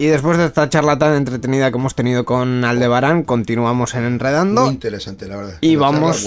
[0.00, 4.66] Y después de esta charla tan entretenida que hemos tenido con Aldebarán, continuamos en Enredando.
[4.66, 5.54] Muy interesante, la verdad.
[5.60, 6.24] Y Una vamos,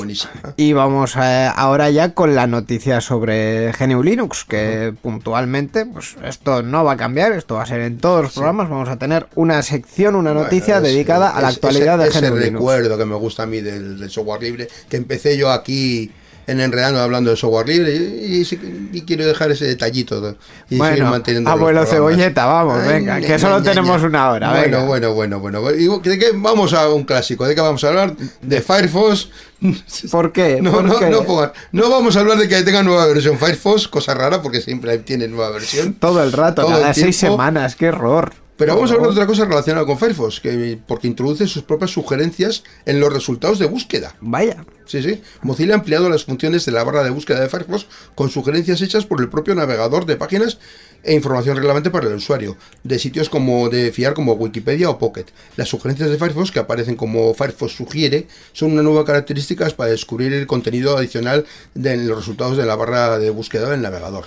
[0.57, 6.63] y vamos eh, ahora ya con la noticia sobre GNU Linux, que puntualmente, pues esto
[6.63, 9.27] no va a cambiar, esto va a ser en todos los programas, vamos a tener
[9.36, 12.53] una sección, una noticia Bueno, es- dedicada a la es- actualidad de ese GNU Linux.
[12.53, 16.12] recuerdo que me gusta a mí del, del software libre, que empecé yo aquí
[16.51, 18.59] en Enredando hablando de software libre y, y sí-
[18.93, 20.35] y quiero dejar ese detallito de- y
[20.69, 24.07] seguir Bueno, manteniendo abuelo cebolleta, vamos, Ay, venga, que solo ña, tenemos ña.
[24.07, 24.85] una hora, Bueno, venga.
[24.85, 25.71] bueno, bueno, bueno.
[25.71, 27.45] ¿Y ¿De qué vamos a un clásico?
[27.47, 28.15] ¿De qué vamos a hablar?
[28.41, 29.29] De Firefox.
[30.11, 30.59] ¿Por qué?
[30.61, 31.09] No, ¿Por no, qué?
[31.09, 34.61] no, pongan- no vamos a hablar de que tenga nueva versión Firefox, cosa rara porque
[34.61, 35.93] siempre tiene nueva versión.
[35.93, 38.33] Todo el rato, Todo cada el seis semanas, qué error.
[38.62, 41.89] Pero vamos a hablar de otra cosa relacionada con Firefox, que, porque introduce sus propias
[41.89, 44.15] sugerencias en los resultados de búsqueda.
[44.21, 44.63] Vaya.
[44.86, 45.19] Sí, sí.
[45.41, 49.08] Mozilla ha ampliado las funciones de la barra de búsqueda de Firefox con sugerencias hechas
[49.08, 50.60] por el propio navegador de páginas
[51.02, 55.26] e información relevante para el usuario, de sitios como de fiar como Wikipedia o Pocket.
[55.56, 60.34] Las sugerencias de Firefox que aparecen como Firefox sugiere son una nueva característica para descubrir
[60.34, 64.26] el contenido adicional de los resultados de la barra de búsqueda del navegador.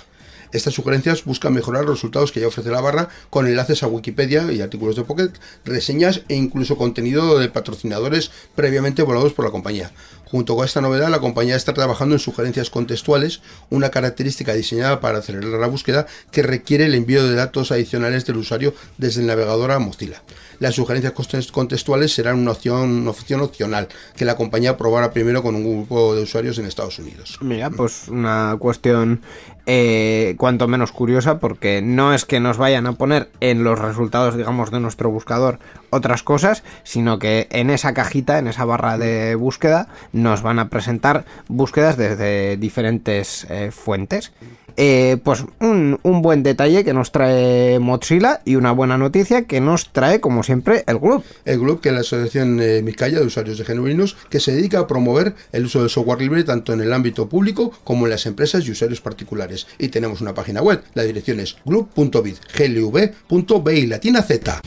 [0.51, 4.51] Estas sugerencias buscan mejorar los resultados que ya ofrece la barra con enlaces a Wikipedia
[4.51, 5.31] y artículos de Pocket,
[5.63, 9.91] reseñas e incluso contenido de patrocinadores previamente volados por la compañía.
[10.25, 15.19] Junto con esta novedad, la compañía está trabajando en sugerencias contextuales, una característica diseñada para
[15.19, 19.71] acelerar la búsqueda que requiere el envío de datos adicionales del usuario desde el navegador
[19.71, 20.23] a Mozilla.
[20.59, 25.43] Las sugerencias context- contextuales serán una opción, una opción opcional que la compañía probará primero
[25.43, 27.37] con un grupo de usuarios en Estados Unidos.
[27.41, 29.21] Mira, pues una cuestión
[29.65, 34.37] eh, cuanto menos curiosa porque no es que nos vayan a poner en los resultados,
[34.37, 39.35] digamos, de nuestro buscador otras cosas, sino que en esa cajita, en esa barra de
[39.35, 44.31] búsqueda, nos van a presentar búsquedas desde diferentes eh, fuentes.
[44.77, 49.93] Eh, pues un, buen detalle que nos trae Mozilla y una buena noticia que nos
[49.93, 51.23] trae, como siempre, el club.
[51.45, 54.79] El Club, que es la Asociación eh, de Usuarios de GNU Linux, que se dedica
[54.79, 58.25] a promover el uso del software libre tanto en el ámbito público como en las
[58.25, 59.54] empresas y usuarios particulares.
[59.77, 64.61] Y tenemos una página web, la dirección es glub.bit, glv.bi, latina z.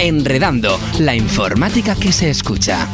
[0.00, 2.88] Enredando, la informática que se escucha.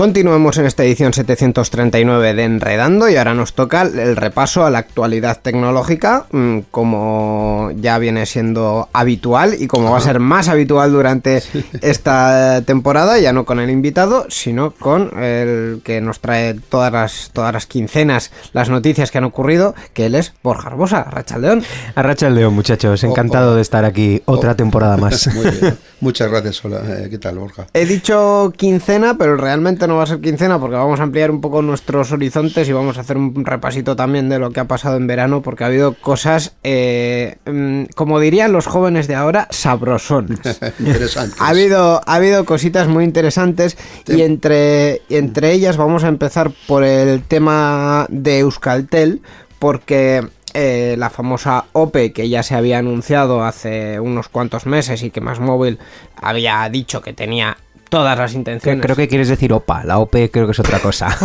[0.00, 4.78] Continuemos en esta edición 739 de Enredando y ahora nos toca el repaso a la
[4.78, 10.90] actualidad tecnológica, mm, como ya viene siendo habitual y como va a ser más habitual
[10.90, 11.42] durante
[11.82, 17.30] esta temporada, ya no con el invitado, sino con el que nos trae todas las,
[17.34, 21.62] todas las quincenas las noticias que han ocurrido, que él es Borja Arbosa, Rachaldeón.
[21.94, 23.04] Arracha el león, muchachos.
[23.04, 23.56] Encantado Oh, oh.
[23.56, 25.26] de estar aquí otra temporada más.
[25.34, 25.78] Muy bien.
[26.00, 26.80] Muchas gracias, hola.
[26.88, 27.66] Eh, ¿Qué tal, Borja?
[27.74, 31.40] He dicho quincena, pero realmente no va a ser quincena porque vamos a ampliar un
[31.40, 34.96] poco nuestros horizontes y vamos a hacer un repasito también de lo que ha pasado
[34.96, 40.40] en verano porque ha habido cosas, eh, mm, como dirían los jóvenes de ahora, sabrosones.
[40.78, 41.36] Interesante.
[41.38, 43.76] Ha habido, ha habido cositas muy interesantes
[44.06, 49.22] y entre, entre ellas vamos a empezar por el tema de Euskaltel
[49.58, 55.10] porque eh, la famosa OPE que ya se había anunciado hace unos cuantos meses y
[55.10, 55.78] que Más Móvil
[56.16, 57.56] había dicho que tenía
[57.90, 58.82] todas las intenciones.
[58.82, 59.84] creo que quieres decir OPA.
[59.84, 61.14] La OP creo que es otra cosa.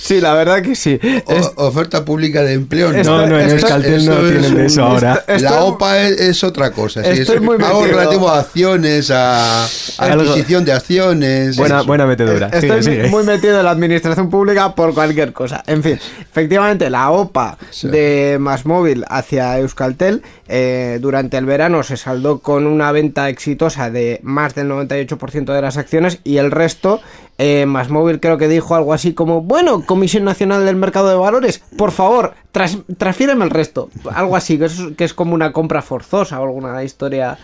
[0.00, 0.98] Sí, la verdad que sí.
[1.26, 2.92] O- Es- oferta pública de empleo.
[2.92, 5.24] No, no, en Euskaltel no es tienen eso ahora.
[5.40, 7.02] La OPA es, es otra cosa.
[7.02, 7.98] sí, Estoy es muy algo metido.
[7.98, 9.64] relativo a acciones, a,
[9.98, 11.56] adquisición de acciones.
[11.56, 11.86] Buena, eso.
[11.86, 12.46] buena metedura.
[12.52, 13.08] Estoy Sigue, sigue.
[13.08, 15.62] muy metido en la administración pública por cualquier cosa.
[15.66, 17.88] En fin, efectivamente, la OPA Sí.
[17.88, 24.20] de Masmóvil hacia Euskaltel eh, durante el verano se saldó con una venta exitosa de
[24.22, 27.00] más del 98% de las acciones y el resto,
[27.38, 31.62] eh, Masmóvil creo que dijo algo así como, bueno, Comisión Nacional del Mercado de Valores,
[31.76, 33.90] por favor, tras, transfiéreme el resto.
[34.14, 37.38] Algo así, que es, que es como una compra forzosa o alguna historia...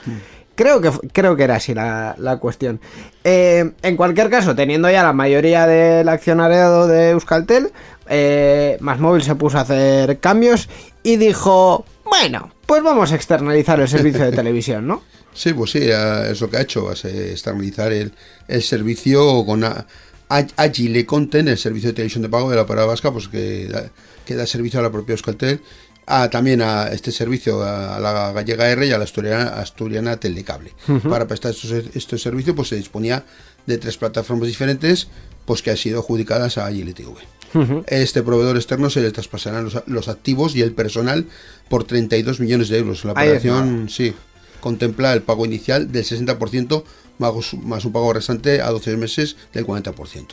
[0.54, 2.80] Creo que, creo que era así la, la cuestión.
[3.22, 7.70] Eh, en cualquier caso, teniendo ya la mayoría del accionariado de Euskaltel,
[8.08, 10.68] eh, Masmóvil se puso a hacer cambios
[11.04, 15.02] y dijo, bueno, pues vamos a externalizar el servicio de televisión, ¿no?
[15.34, 18.12] Sí, pues sí, es lo que ha hecho, es estabilizar el,
[18.62, 19.86] servicio con a-
[20.28, 23.66] a- Agile Content, el servicio de televisión de pago de la parada vasca, pues que
[23.66, 23.88] da,
[24.26, 25.60] que da servicio a la propia Euskaltel,
[26.08, 30.72] a, también a este servicio a, la gallega R y a la asturiana, asturiana Telecable.
[31.08, 33.24] Para prestar estos, estos servicios, pues se disponía
[33.66, 35.08] de tres plataformas diferentes,
[35.44, 37.14] pues que han sido adjudicadas a Agile TV.
[37.86, 41.26] Este proveedor externo se le traspasarán los, los activos y el personal
[41.68, 43.04] por 32 millones de euros.
[43.04, 44.14] La operación, sí,
[44.60, 46.84] contempla el pago inicial del 60%
[47.18, 50.26] más, más un pago restante a 12 meses del 40%.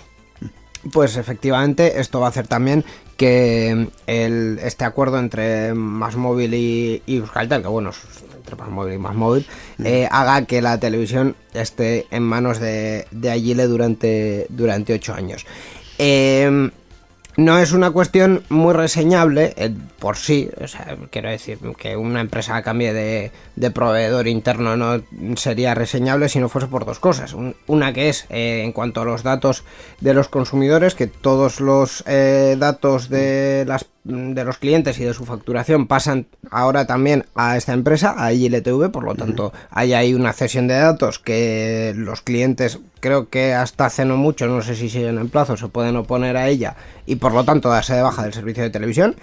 [0.91, 2.85] Pues efectivamente, esto va a hacer también
[3.17, 7.91] que el, este acuerdo entre Masmóvil y, y Euskaltel, que bueno,
[8.35, 9.45] entre Masmóvil y Masmóvil,
[9.83, 15.45] eh, haga que la televisión esté en manos de, de Agile durante, durante ocho años.
[15.97, 16.69] Eh,
[17.37, 22.21] no es una cuestión muy reseñable eh, por sí, o sea, quiero decir que una
[22.21, 23.31] empresa cambie de,
[23.71, 25.01] proveedor interno no
[25.35, 27.33] sería reseñable si no fuese por dos cosas.
[27.33, 29.63] Un- una que es eh, en cuanto a los datos
[29.99, 35.15] de los consumidores, que todos los eh, datos de, las, de los clientes y de
[35.15, 40.13] su facturación pasan ahora también a esta empresa, a ILTV, por lo tanto hay ahí
[40.13, 44.75] una cesión de datos que los clientes creo que hasta hace no mucho, no sé
[44.75, 46.75] si siguen en plazo, se pueden oponer a ella
[47.07, 49.15] y por lo tanto darse de baja del servicio de televisión.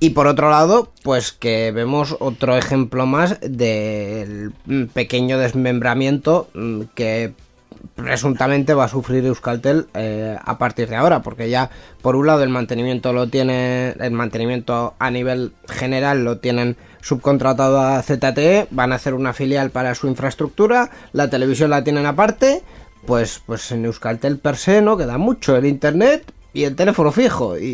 [0.00, 6.82] Y por otro lado, pues que vemos otro ejemplo más del mm, pequeño desmembramiento mm,
[6.94, 7.32] que
[7.94, 11.70] presuntamente va a sufrir Euskaltel eh, a partir de ahora, porque ya
[12.02, 17.80] por un lado el mantenimiento lo tiene, el mantenimiento a nivel general lo tienen subcontratado
[17.80, 22.62] a ZTE, van a hacer una filial para su infraestructura, la televisión la tienen aparte,
[23.06, 27.58] pues, pues en Euskaltel per se no queda mucho, el internet y el teléfono fijo
[27.58, 27.64] y,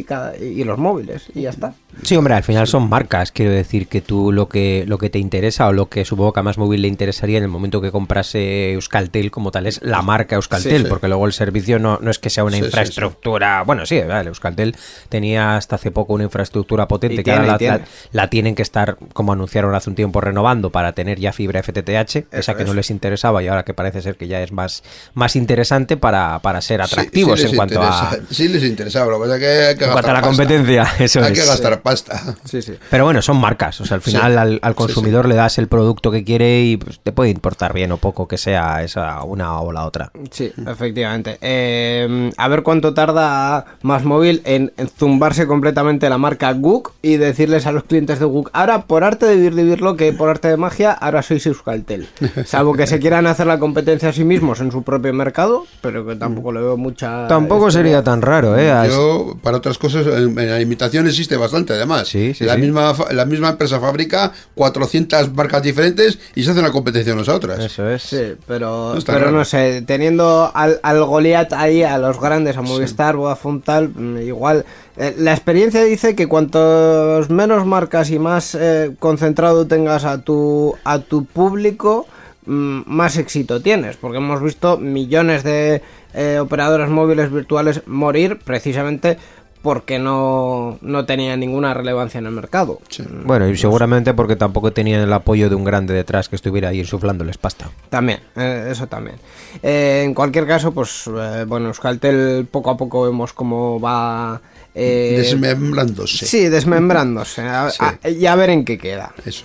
[0.00, 1.74] y cada- y los móviles y ya está.
[2.02, 3.32] Sí, hombre, al final son marcas.
[3.32, 6.40] Quiero decir que tú lo que lo que te interesa o lo que supongo que
[6.40, 10.02] a más móvil le interesaría en el momento que comprase Euskaltel como tal es la
[10.02, 10.84] marca Euskaltel, Sí, sí.
[10.88, 13.62] porque luego el servicio no, no es que sea una Sí, infraestructura.
[13.64, 14.76] Bueno, sí, vale, Euskaltel
[15.08, 17.78] tenía hasta hace poco una infraestructura potente Y que ahora la, y tiene.
[17.78, 21.60] la- la tienen que estar, como anunciaron hace un tiempo, renovando para tener ya fibra
[21.62, 24.82] FTTH, esa que no les interesaba y ahora que parece ser que ya es más,
[25.14, 28.16] más interesante para, para ser atractivos en cuanto a.
[28.30, 30.36] Sí les interesaba, lo que pasa es que hay que En cuanto a la pasta.
[30.36, 31.40] competencia, eso Hay es.
[31.40, 32.34] que gastar pasta.
[32.44, 32.74] Sí, sí.
[32.90, 33.80] Pero bueno, son marcas.
[33.80, 34.38] O sea, al final Sí.
[34.38, 37.72] al, al Sí, consumidor le das el producto que quiere y pues, te puede importar
[37.72, 40.10] bien o poco que sea esa una o la otra.
[40.30, 41.38] Sí, efectivamente.
[41.40, 47.16] Eh, a ver cuánto tarda más móvil en, en zumbarse completamente la marca Gook y
[47.16, 50.48] decirles a los clientes de Gook, ahora por arte de vivir, vivirlo, que por arte
[50.48, 52.08] de magia, ahora sois Euskaltel.
[52.46, 56.06] Salvo que se quieran hacer la competencia a sí mismos en su propio mercado, pero
[56.06, 57.28] que tampoco le veo mucha...
[57.28, 57.84] Tampoco historia.
[57.90, 58.72] sería tan raro, ¿eh?
[58.88, 62.08] Yo, para otras cosas, en la imitación existe bastante, además.
[62.08, 62.60] Sí, sí, la, sí.
[62.60, 67.34] Misma, la misma empresa fabrica 400 marcas diferentes y se hace una competencia unas a
[67.34, 67.58] otras.
[67.64, 68.02] Eso es.
[68.02, 69.30] Sí, pero, No pero raro.
[69.32, 74.18] no sé, teniendo al, al Goliath ahí, a los grandes, a Movistar, Vodafone tal, mm,
[74.22, 74.64] igual.
[74.96, 80.74] eh, la experiencia dice que cuantos menos marcas y más eh, concentrado tengas a tu,
[80.84, 82.06] a tu público,
[82.46, 85.82] mm, más éxito tienes, porque hemos visto millones de
[86.14, 89.18] eh, operadoras móviles virtuales morir precisamente
[89.66, 92.80] porque no, no tenían ninguna relevancia en el mercado.
[93.24, 96.78] Bueno, y seguramente porque tampoco tenían el apoyo de un grande detrás que estuviera ahí
[96.78, 97.68] insuflándoles pasta.
[97.90, 99.16] También, eh, eso también.
[99.64, 104.40] Eh, en cualquier caso, pues eh, bueno, Euskaltel poco a poco vemos cómo va...
[104.72, 106.26] eh, Desmembrándose.
[106.26, 107.42] sí, desmembrándose.
[107.42, 107.78] A- Sí.
[108.04, 109.12] a- y a ver en qué queda.
[109.24, 109.44] Eso.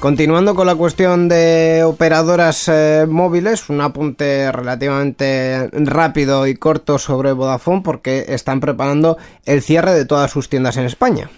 [0.00, 7.32] Continuando con la cuestión de operadoras eh, móviles, un apunte relativamente rápido y corto sobre
[7.32, 9.16] Vodafone porque están preparando
[9.46, 11.30] el cierre de todas sus tiendas en España.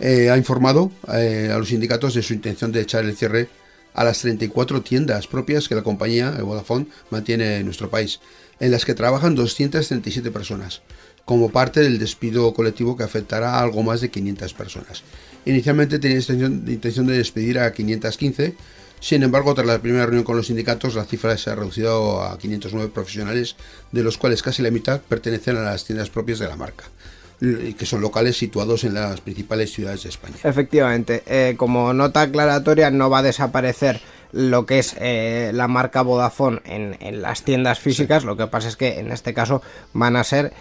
[0.00, 3.50] Eh, ha informado eh, a los sindicatos de su intención de echar el cierre
[3.92, 8.20] a las 34 tiendas propias que la compañía Vodafone mantiene en nuestro país,
[8.58, 10.80] en las que trabajan 237 personas,
[11.26, 15.02] como parte del despido colectivo que afectará a algo más de 500 personas.
[15.44, 18.54] Inicialmente tenía intención, de despedir a 515,
[19.00, 22.36] sin embargo, tras la primera reunión con los sindicatos, la cifra se ha reducido a
[22.36, 23.56] 509 profesionales,
[23.92, 26.84] de los cuales casi la mitad pertenecen a las tiendas propias de la marca,
[27.40, 30.36] que son locales situados en las principales ciudades de España.
[30.42, 34.00] Efectivamente, eh, como nota aclaratoria, no va a desaparecer
[34.32, 38.68] lo que es eh, la marca Vodafone en, en las tiendas físicas, lo que pasa
[38.68, 39.62] es que en este caso
[39.94, 40.52] van a ser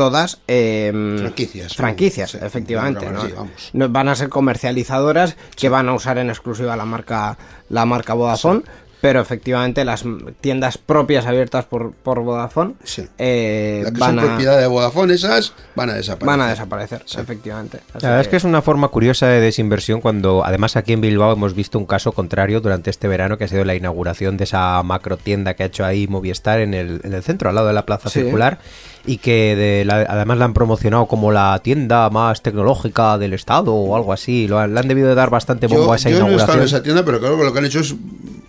[0.00, 1.76] todas eh, Franquicias.
[1.76, 3.28] franquicias Sí, efectivamente vamos, ¿no?
[3.28, 3.70] sí, vamos.
[3.74, 7.36] No, van a ser comercializadoras que van a usar en exclusiva la marca
[7.68, 8.62] la marca Vodafone
[9.02, 10.04] pero efectivamente las
[10.42, 13.06] tiendas propias abiertas por, por Vodafone Sí.
[13.16, 16.26] eh, Las que van, son a, propiedad de Vodafone, esas van a desaparecer.
[16.26, 20.02] van a desaparecer efectivamente Así La verdad es que es una forma curiosa de desinversión
[20.02, 23.48] cuando además aquí en Bilbao hemos visto un caso contrario durante este verano que ha
[23.48, 27.14] sido la inauguración de esa macro tienda que ha hecho ahí Movistar en el, en
[27.14, 28.20] el centro, al lado de la plaza Sí.
[28.20, 28.58] circular
[29.06, 33.74] y que de la- además la han promocionado como la tienda más tecnológica del estado
[33.74, 34.46] o algo así.
[34.48, 36.34] Lo han, le han debido de dar bastante bombo Yo, a esa yo no he
[36.34, 36.66] estado en inauguración.
[36.78, 37.94] esa tienda, pero creo que lo que han hecho es.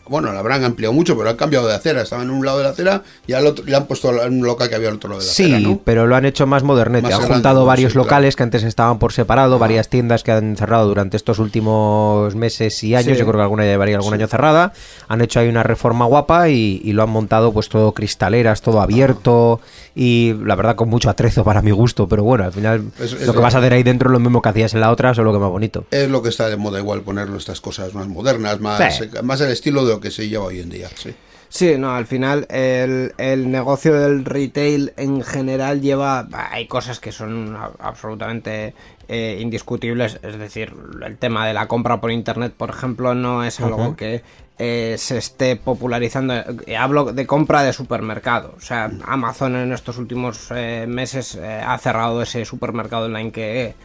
[0.10, 2.02] Bueno, la habrán ampliado mucho, pero han cambiado de acera.
[2.02, 4.68] Estaban en un lado de la acera y al otro, le han puesto un local
[4.68, 5.80] que había al otro lado de la Sí, acera, ¿no?
[5.86, 7.04] pero lo han hecho más modernete.
[7.04, 8.06] Más han grande, juntado varios Sí, claro.
[8.08, 12.84] locales que antes estaban por separado, varias tiendas que han cerrado durante estos últimos meses
[12.84, 13.14] y años.
[13.14, 13.20] Sí.
[13.20, 14.74] Yo creo que alguna ya llevaría algún año cerrada.
[15.08, 18.82] Han hecho ahí una reforma guapa y, y lo han montado pues todo cristaleras, todo
[18.82, 19.62] abierto
[19.96, 22.08] y la verdad con mucho atrezo para mi gusto.
[22.08, 24.20] Pero bueno, al final Es- es lo que vas a hacer ahí dentro es lo
[24.20, 25.86] mismo que hacías en la otra, solo que más bonito.
[25.92, 29.06] Es lo que está de moda igual poner nuestras cosas más modernas, más, Sí.
[29.24, 30.90] más el estilo de lo que se lleva hoy en día.
[30.96, 31.14] Sí.
[31.54, 36.26] Sí, no, al final el, el negocio del retail en general lleva...
[36.32, 38.74] Hay cosas que son absolutamente
[39.10, 40.74] eh, indiscutibles, es decir,
[41.06, 44.24] el tema de la compra por internet, por ejemplo, no es algo que
[44.60, 46.36] eh, se esté popularizando.
[46.66, 51.62] Eh, Hablo de compra de supermercado, o sea, Amazon en estos últimos eh, meses eh,
[51.68, 53.76] ha cerrado ese supermercado online que,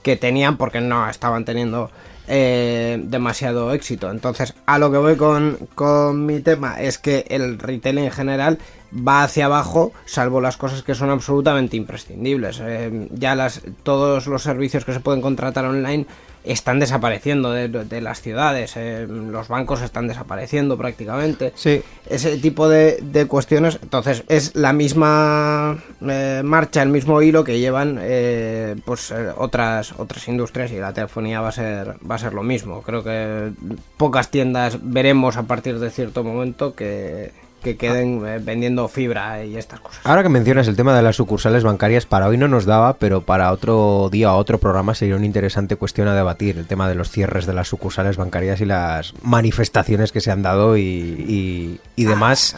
[0.00, 1.90] que tenían porque no estaban teniendo
[2.28, 4.10] eh, demasiado éxito.
[4.10, 8.58] Entonces, a lo que voy con, con mi tema es que el retail en general
[8.92, 12.60] va hacia abajo, salvo las cosas que son absolutamente imprescindibles.
[12.62, 16.06] Eh, ya las, todos los servicios que se pueden contratar online
[16.44, 21.82] están desapareciendo de, de las ciudades, eh, los bancos están desapareciendo prácticamente Sí.
[22.08, 23.80] ese tipo de, de cuestiones.
[23.82, 30.28] Entonces, es la misma eh, marcha, el mismo hilo que llevan eh, pues otras otras
[30.28, 32.80] industrias y la telefonía va a ser va a ser lo mismo.
[32.82, 33.50] Creo que
[33.96, 37.32] pocas tiendas veremos a partir de cierto momento que,
[37.66, 40.00] que queden eh, vendiendo fibra y estas cosas.
[40.04, 43.22] Ahora que mencionas el tema de las sucursales bancarias, para hoy no nos daba, pero
[43.22, 46.94] para otro día o otro programa sería una interesante cuestión a debatir, el tema de
[46.94, 51.80] los cierres de las sucursales bancarias y las manifestaciones que se han dado y, y-
[51.96, 52.54] y demás.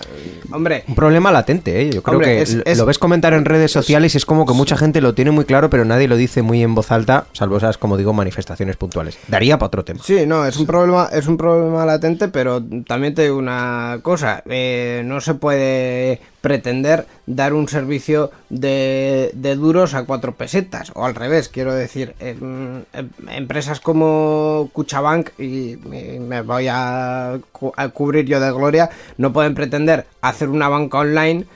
[0.53, 1.91] Hombre, Un problema latente, ¿eh?
[1.91, 4.27] Yo creo Hombre, que es- l- es- lo ves comentar en redes sociales y es
[4.27, 6.93] como que mucha gente lo tiene muy claro, pero nadie lo dice muy en voz
[6.93, 9.17] alta, salvo esas, como digo, manifestaciones puntuales.
[9.29, 10.01] Daría para otro tema.
[10.05, 14.43] Sí, no, es un problema, es un problema latente, pero también te digo una cosa,
[14.49, 21.05] eh, no se puede pretender dar un servicio de, de duros a cuatro pesetas, o
[21.05, 27.38] al revés, quiero decir, em, em, empresas como Cuchabank, y, me voy a,
[27.76, 31.46] a cubrir yo de gloria, no pueden pretender hacer una banca online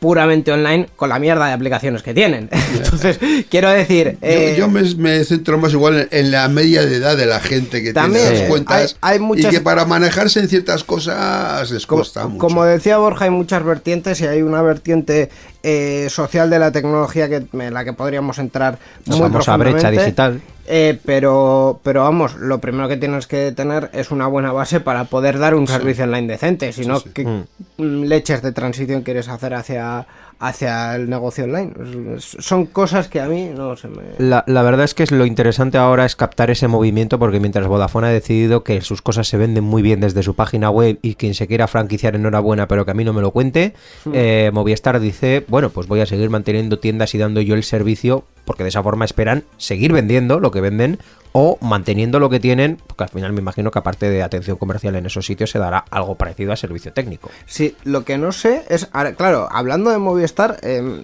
[0.00, 2.48] puramente online con la mierda de aplicaciones que tienen.
[2.74, 3.18] Entonces,
[3.50, 4.18] quiero decir...
[4.20, 7.26] Yo- eh, yo, me, me centro más igual en, en la media de edad de
[7.26, 10.48] la gente que También, tiene las cuentas hay- hay muchas- y que para manejarse en
[10.48, 12.38] ciertas cosas les Como, cuesta mucho.
[12.38, 15.30] como decía Borja, hay muchas vertientes y hay una vertiente
[15.62, 19.90] eh, social de la tecnología que, en la que podríamos entrar La muy brecha profundamente.
[20.00, 20.40] digital.
[20.66, 25.04] Eh, pero, pero vamos, lo primero que tienes que tener es una buena base para
[25.04, 26.72] poder dar un servicio online decente.
[26.72, 27.24] Si no, ¿qué
[27.76, 30.06] mm, leches de transición quieres hacer hacia,
[30.38, 31.72] hacia el negocio online?
[32.18, 34.02] Son cosas que a mí no se me...
[34.18, 37.66] La, la verdad es que es lo interesante ahora es captar ese movimiento porque mientras
[37.66, 41.14] Vodafone ha decidido que sus cosas se venden muy bien desde su página web y
[41.14, 43.74] quien se quiera franquiciar enhorabuena pero que a mí no me lo cuente,
[44.12, 48.24] eh, Movistar dice, bueno, pues voy a seguir manteniendo tiendas y dando yo el servicio
[48.44, 50.98] porque de esa forma esperan seguir vendiendo lo que venden
[51.36, 54.94] o manteniendo lo que tienen, porque al final me imagino que aparte de atención comercial
[54.94, 57.28] en esos sitios se dará algo parecido a servicio técnico.
[57.44, 61.02] Sí, lo que no sé es, claro, hablando de Movistar, eh,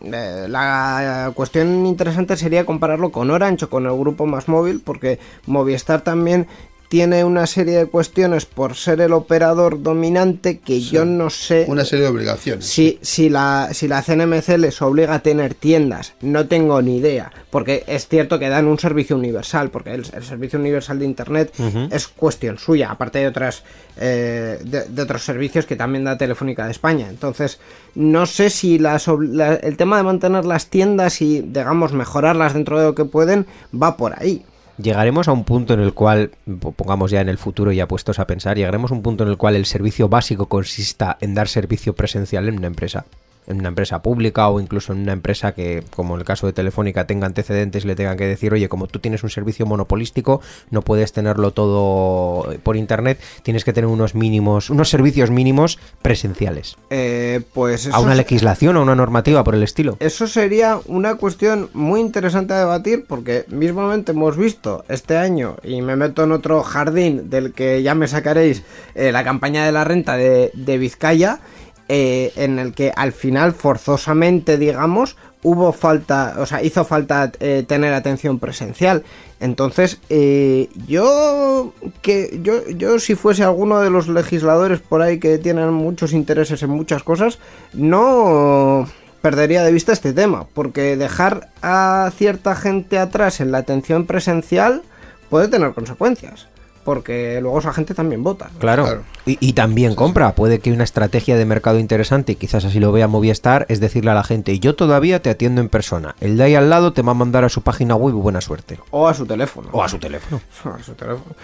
[0.00, 5.18] eh, la cuestión interesante sería compararlo con Orange o con el grupo Más Móvil, porque
[5.44, 6.46] Movistar también
[6.88, 11.84] tiene una serie de cuestiones por ser el operador dominante que yo no sé Una
[11.84, 12.66] serie de obligaciones.
[12.66, 16.14] si, si, la, si la CNMC les obliga a tener tiendas.
[16.20, 17.32] No tengo ni idea.
[17.50, 21.52] Porque es cierto que dan un servicio universal, porque el, el servicio universal de Internet
[21.90, 23.62] es cuestión suya, aparte de, otras,
[23.98, 27.08] eh, de, de otros servicios que también da Telefónica de España.
[27.08, 27.58] Entonces,
[27.94, 32.78] no sé si las, la- el tema de mantener las tiendas y, digamos, mejorarlas dentro
[32.78, 34.44] de lo que pueden va por ahí.
[34.78, 38.18] Llegaremos a un punto en el cual, po- pongamos ya en el futuro ya puestos
[38.18, 41.48] a pensar, llegaremos a un punto en el cual el servicio básico consista en dar
[41.48, 43.06] servicio presencial en una empresa.
[43.46, 46.52] En una empresa pública o incluso en una empresa que, como en el caso de
[46.52, 50.40] Telefónica, tenga antecedentes y le tengan que decir, oye, como tú tienes un servicio monopolístico,
[50.70, 56.76] no puedes tenerlo todo por internet, tienes que tener unos mínimos, unos servicios mínimos presenciales.
[56.90, 59.96] Eh, pues A una legislación o una normativa por el estilo.
[60.00, 65.82] Eso sería una cuestión muy interesante a debatir porque mismamente hemos visto este año, y
[65.82, 68.62] me meto en otro jardín del que ya me sacaréis,
[68.94, 71.40] eh, la campaña de la renta de, de Vizcaya,
[71.88, 77.64] eh, en el que al final forzosamente, digamos, hubo falta, o sea, hizo falta eh,
[77.66, 79.04] tener atención presencial.
[79.38, 81.72] Entonces, eh, yo
[82.02, 86.62] que yo, yo si fuese alguno de los legisladores por ahí que tienen muchos intereses
[86.64, 87.38] en muchas cosas,
[87.72, 88.88] no
[89.22, 94.82] perdería de vista este tema, porque dejar a cierta gente atrás en la atención presencial
[95.30, 96.48] puede tener consecuencias,
[96.86, 98.48] porque luego esa gente también vota.
[98.58, 98.84] Claro.
[98.84, 99.02] Claro.
[99.26, 100.34] Y, y también compra.
[100.36, 104.12] Puede que una estrategia de mercado interesante, y quizás así lo vea Movistar, es decirle
[104.12, 106.14] a la gente, yo todavía te atiendo en persona.
[106.20, 108.40] El de ahí al lado te va a mandar a su página web y buena
[108.40, 108.78] suerte.
[108.92, 109.68] O a su teléfono.
[109.72, 110.40] O a su teléfono.
[110.64, 111.34] a su teléfono.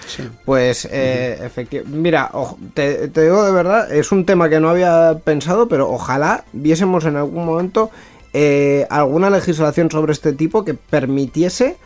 [0.45, 4.71] Pues, eh, efectivamente, mira, ojo, te, te digo de verdad, es un tema que no
[4.71, 7.91] había pensado, pero ojalá viésemos en algún momento
[8.33, 11.77] eh, alguna legislación sobre este tipo que permitiese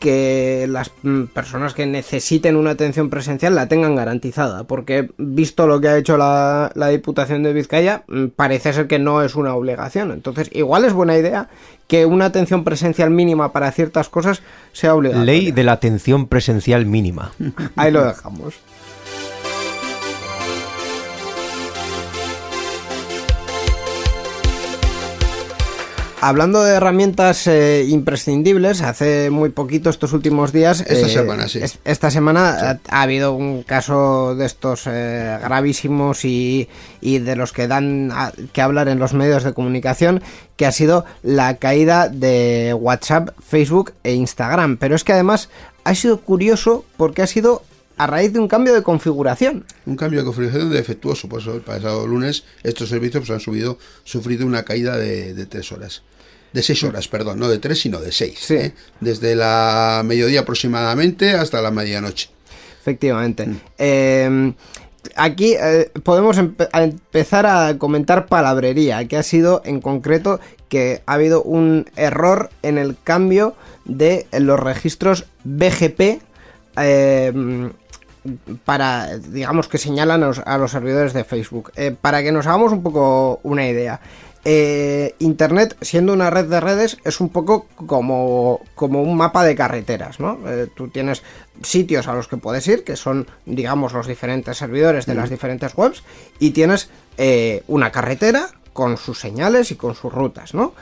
[0.00, 5.78] que las mm, personas que necesiten una atención presencial la tengan garantizada, porque visto lo
[5.80, 9.54] que ha hecho la, la Diputación de Vizcaya, mm, parece ser que no es una
[9.54, 10.10] obligación.
[10.10, 11.50] Entonces, igual es buena idea
[11.86, 14.42] que una atención presencial mínima para ciertas cosas
[14.72, 15.24] sea obligatoria.
[15.24, 17.32] Ley de la atención presencial mínima.
[17.76, 18.54] Ahí lo dejamos.
[26.22, 30.82] Hablando de herramientas eh, imprescindibles, hace muy poquito, estos últimos días.
[30.82, 31.60] Esta eh, semana, sí.
[31.62, 36.68] es- Esta semana ha, ha habido un caso de estos eh, gravísimos y,
[37.00, 40.22] y de los que dan a- que hablar en los medios de comunicación,
[40.56, 44.76] que ha sido la caída de WhatsApp, Facebook e Instagram.
[44.76, 45.48] Pero es que además
[45.84, 47.62] ha sido curioso porque ha sido
[48.02, 49.64] a raíz de un cambio de configuración.
[49.84, 53.78] Un cambio de configuración defectuoso, por eso el pasado lunes estos servicios pues, han subido,
[54.04, 56.02] sufrido una caída de, de tres horas.
[56.52, 58.38] De seis horas, perdón, no de tres, sino de seis.
[58.40, 58.54] Sí.
[58.54, 58.72] ¿eh?
[59.00, 62.30] Desde la mediodía aproximadamente hasta la medianoche.
[62.80, 63.46] Efectivamente.
[63.78, 64.52] Eh,
[65.14, 71.02] aquí eh, podemos empe- a empezar a comentar palabrería, que ha sido en concreto que
[71.06, 76.22] ha habido un error en el cambio de los registros BGP.
[78.64, 81.72] Para, digamos que señalan a los, a los servidores de Facebook.
[81.76, 84.00] Eh, para que nos hagamos un poco una idea.
[84.44, 89.54] eh, Internet, siendo una red de redes, es un poco como, como un mapa de
[89.54, 90.38] carreteras, ¿no?
[90.46, 91.22] Eh, tú tienes
[91.62, 95.76] sitios a los que puedes ir, que son, digamos, los diferentes servidores de las diferentes
[95.76, 96.02] webs,
[96.38, 100.72] y tienes eh, una carretera con sus señales y con sus rutas, ¿no?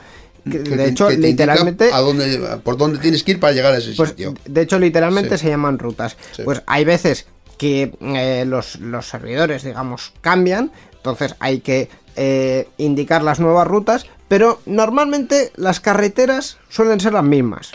[0.43, 1.89] Que, Que de hecho, que literalmente...
[1.93, 4.33] A dónde, por dónde tienes que ir para llegar a ese Pues, sitio.
[4.45, 5.43] de hecho, literalmente Sí.
[5.45, 6.17] se llaman rutas.
[6.35, 6.43] Sí.
[6.43, 7.25] Pues hay veces
[7.57, 14.05] que eh, los, los servidores, digamos, cambian, entonces hay que eh, indicar las nuevas rutas,
[14.27, 17.71] pero normalmente las carreteras suelen ser las mismas.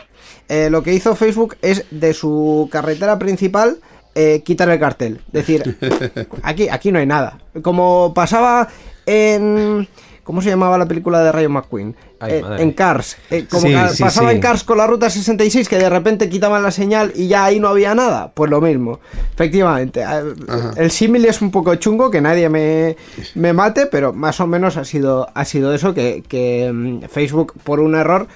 [0.48, 3.78] Eh, lo que hizo Facebook es de su carretera principal
[4.44, 5.20] quitar el cartel.
[5.32, 5.76] Decir,
[6.44, 7.40] aquí, aquí no hay nada.
[7.62, 8.68] Como pasaba
[9.06, 9.88] en...
[10.24, 11.94] ¿Cómo se llamaba la película de Rayo McQueen?
[12.18, 13.16] Ay, Eh, en Cars.
[13.30, 14.36] Eh, como Sí, que sí, pasaba sí.
[14.36, 17.60] en Cars con la ruta 66 que de repente quitaban la señal y ya ahí
[17.60, 18.32] no había nada.
[18.34, 19.00] Pues lo mismo.
[19.34, 20.00] Efectivamente.
[20.02, 20.22] eh,
[20.76, 22.96] El símil es un poco chungo, que nadie me,
[23.34, 27.52] me mate, pero más o menos ha sido, ha sido eso, que, que, mm, Facebook
[27.62, 28.26] por un error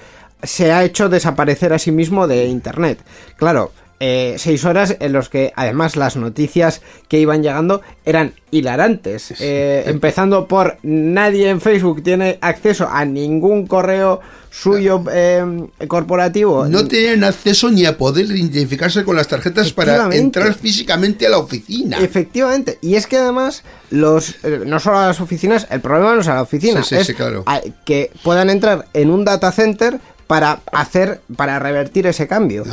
[0.43, 2.99] se ha hecho desaparecer a sí mismo de Internet.
[3.35, 3.71] Claro.
[3.99, 9.33] Eh, seis horas en los que además las noticias que iban llegando eran hilarantes.
[9.39, 14.21] Eh, empezando por nadie en Facebook tiene acceso a ningún correo
[14.51, 15.43] suyo eh,
[15.87, 16.65] corporativo.
[16.67, 21.37] No tienen acceso ni a poder identificarse con las tarjetas para entrar físicamente a la
[21.37, 21.97] oficina.
[21.99, 26.21] Efectivamente, y es que además los eh, no solo a las oficinas, el problema no
[26.21, 27.43] es a la oficina, Sí, sí, es sí, claro.
[27.45, 29.99] a- que puedan entrar en un data center,
[30.29, 32.63] para hacer, para revertir ese cambio.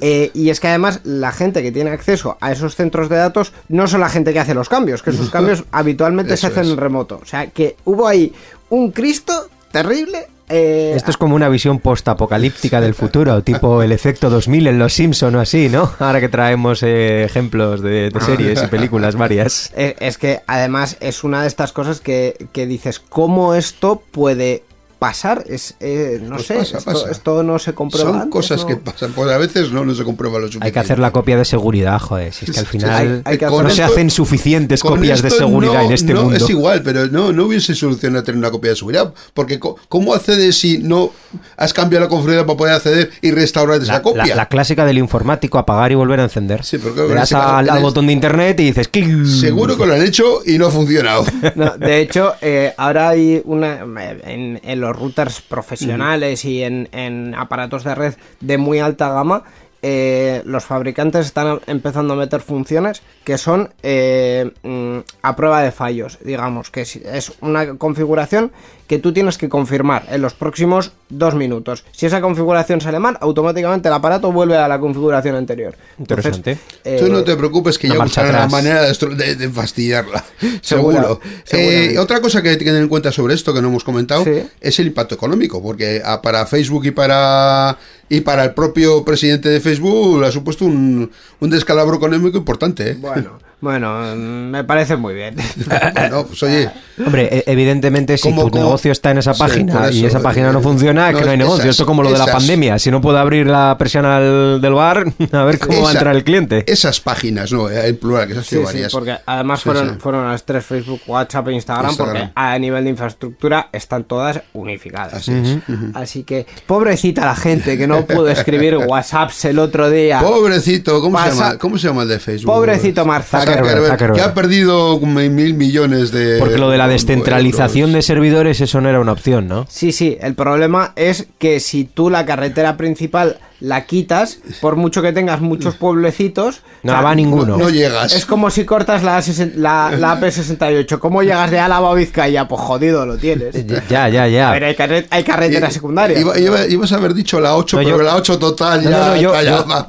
[0.00, 3.52] Eh, y es que además la gente que tiene acceso a esos centros de datos
[3.68, 6.70] no son la gente que hace los cambios, que esos cambios habitualmente se hacen es.
[6.70, 7.20] en remoto.
[7.22, 8.32] O sea, que hubo ahí
[8.70, 10.26] un Cristo terrible.
[10.48, 14.94] eh, Esto es como una visión post-apocalíptica del futuro, tipo el efecto 2000 en Los
[14.94, 15.92] Simpson o así, ¿no?
[15.98, 19.70] Ahora que traemos eh, ejemplos de, de series y películas varias.
[19.76, 24.62] Eh, Es que además es una de estas cosas que, que dices, ¿cómo esto puede
[25.02, 25.42] pasar?
[25.48, 27.10] Es, eh, no Pues sé, pasa, esto, pasa.
[27.10, 28.10] esto no se comprueba.
[28.10, 28.66] Son antes, cosas ¿no?
[28.68, 30.66] que pasan, pues a veces no, no se comprueba lo suficiente.
[30.66, 32.32] Hay que hacer la copia de seguridad, joder.
[32.32, 35.30] Si es que al Sí, final hay- hay que no se hacen suficientes copias de
[35.30, 36.36] seguridad no- en este no, mundo.
[36.36, 39.12] Es igual, pero no, no hubiese solución a tener una copia de seguridad.
[39.34, 41.10] Porque ¿cómo accedes si no
[41.56, 44.24] has cambiado la configuración para poder acceder y restaurar esa La, copia?
[44.26, 46.62] la- la clásica del informático, apagar y volver a encender.
[46.64, 49.24] Sí, pero creo que Le das al, botón de internet y dices clic.
[49.26, 51.24] Seguro que lo han hecho y no ha funcionado.
[51.56, 53.80] No, de hecho, eh, ahora hay una.
[54.24, 59.44] En, en los routers profesionales y en, en aparatos de red de muy alta gama,
[59.84, 65.72] eh, los fabricantes están empezando a meter funciones que son eh, mm, a prueba de
[65.72, 66.20] fallos.
[66.24, 68.52] Digamos que es una configuración
[68.92, 71.82] que tú tienes que confirmar en los próximos dos minutos.
[71.92, 75.74] Si esa configuración sale mal, automáticamente el aparato vuelve a la configuración anterior.
[75.98, 76.58] Entonces, Interesante.
[76.84, 80.22] eh, Tú no te preocupes que ya buscarán la manera de, de- de fastidiarla.
[80.60, 81.20] Seguro.
[81.52, 84.24] Eh, otra cosa que hay que tener en cuenta sobre esto que no hemos comentado
[84.24, 84.42] Sí.
[84.60, 87.78] es el impacto económico, porque ah, para Facebook y para
[88.10, 92.90] y para el propio presidente de Facebook ha supuesto un, un descalabro económico importante.
[92.90, 92.96] ¿eh?
[93.00, 95.36] Bueno, bueno, mm, me parece muy bien.
[95.94, 96.68] Bueno, pues oye,
[97.04, 100.58] Hombre, e- evidentemente si tu negocio está en esa Sí, página y esa página no
[100.58, 101.70] eh, funciona, es no, que no hay esas- negocio.
[101.70, 102.78] Esto como lo de la pandemia.
[102.78, 105.98] Si no puedo abrir la presión al- del bar, a ver cómo va a esa-
[106.00, 106.64] entrar el cliente.
[106.70, 108.92] Esas páginas, no, eh, en plural, que esas Sí, sido sí, varias.
[108.92, 109.94] porque además Sí, fueron, sí.
[110.00, 112.16] fueron las tres Facebook, WhatsApp e Instagram, Instagram.
[112.16, 115.14] porque a nivel de infraestructura están todas unificadas.
[115.14, 115.58] Así es.
[115.94, 120.20] Así que, pobrecita la gente que no pudo escribir WhatsApps el otro día.
[120.20, 121.58] Pobrecito, ¿cómo se, llama?
[121.58, 122.52] ¿cómo se llama el de Facebook?
[122.52, 123.24] Pobrecito Mark
[123.58, 124.14] Zuckerberg, Zuckerberg, Zuckerberg.
[124.16, 127.02] que ha perdido mil millones de Porque lo de la euros.
[127.02, 129.66] descentralización de servidores, eso no era una opción, ¿no?
[129.68, 135.02] Sí, sí, el problema es que si tú la carretera principal la quitas, por mucho
[135.02, 136.62] que tengas muchos pueblecitos...
[136.82, 137.56] No la va ninguno.
[137.56, 138.12] No llegas.
[138.12, 139.22] Es como si cortas la,
[139.54, 140.98] la, la AP68.
[140.98, 142.48] ¿Cómo llegas de Álava a Vizcaya?
[142.48, 143.54] Pues jodido lo tienes.
[143.88, 144.48] Ya, ya, ya.
[144.50, 146.20] A ver, hay, carre- hay carreteras Y- secundarias.
[146.20, 148.90] Iba- iba- ibas a haber dicho la 8, No, pero yo- la 8 total ya.
[148.90, 149.86] No, no, no, yo, ya más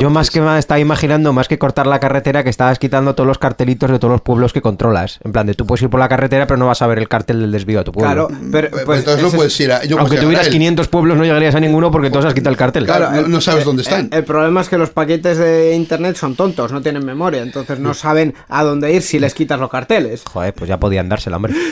[0.00, 3.28] yo- más que me estaba imaginando, más que cortar la carretera, que estabas quitando todos
[3.28, 5.20] los cartelitos de todos los pueblos que controlas.
[5.22, 7.08] En plan, de tú puedes ir por la carretera, pero no vas a ver el
[7.08, 8.26] cartel del desvío a tu pueblo.
[8.28, 9.80] Claro, pero Pues, pues, entonces no puedes ir a.
[9.98, 10.52] Aunque tuvieras a él.
[10.52, 12.84] 500 pueblos, no llegarías a ninguno porque todos has quitado el cartel.
[12.84, 14.08] Claro, no- no sabes dónde están.
[14.10, 17.78] El, el problema es que los paquetes de internet son tontos, no tienen memoria, entonces
[17.78, 20.22] no saben a dónde ir si les quitas los carteles.
[20.32, 21.54] Joder, pues ya podían dársela, hombre.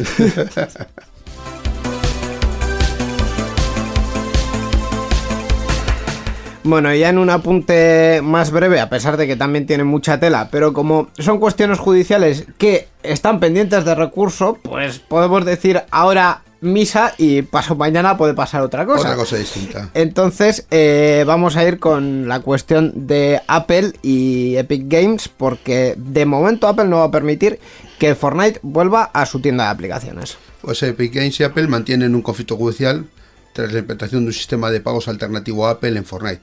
[6.63, 10.49] Bueno, ya en un apunte más breve, a pesar de que también tiene mucha tela,
[10.53, 17.15] pero como son cuestiones judiciales que están pendientes de recurso, pues podemos decir ahora misa
[17.19, 19.01] y paso mañana puede pasar otra cosa.
[19.01, 19.91] Otra cosa distinta.
[19.95, 26.27] Entonces, eh, vamos a ir con la cuestión de Apple y Epic Games, porque de
[26.27, 27.59] momento Apple no va a permitir
[27.99, 30.39] que Fortnite vuelva a su tienda de aplicaciones.
[30.61, 33.07] Pues Epic Games y Apple mantienen un conflicto judicial
[33.53, 36.41] tras la implantación de un sistema de pagos alternativo a Apple en Fortnite,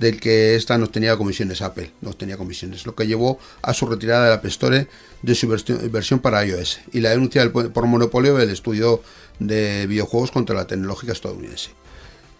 [0.00, 3.86] del que esta no tenía comisiones Apple, no tenía comisiones, lo que llevó a su
[3.86, 4.88] retirada de la App Store
[5.22, 9.02] de su versión, para iOS y la denuncia por monopolio del estudio
[9.38, 11.70] de videojuegos contra la tecnológica estadounidense.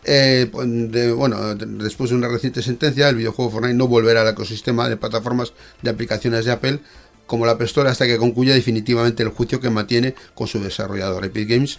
[0.04, 0.66] Eh, pues,
[1.14, 4.96] bueno, de- después de una reciente sentencia, el videojuego Fortnite no volverá al ecosistema de
[4.96, 5.52] plataformas
[5.82, 6.80] de aplicaciones de Apple
[7.26, 11.26] como la App Store hasta que concluya definitivamente el juicio que mantiene con su desarrollador
[11.26, 11.78] Epic Games,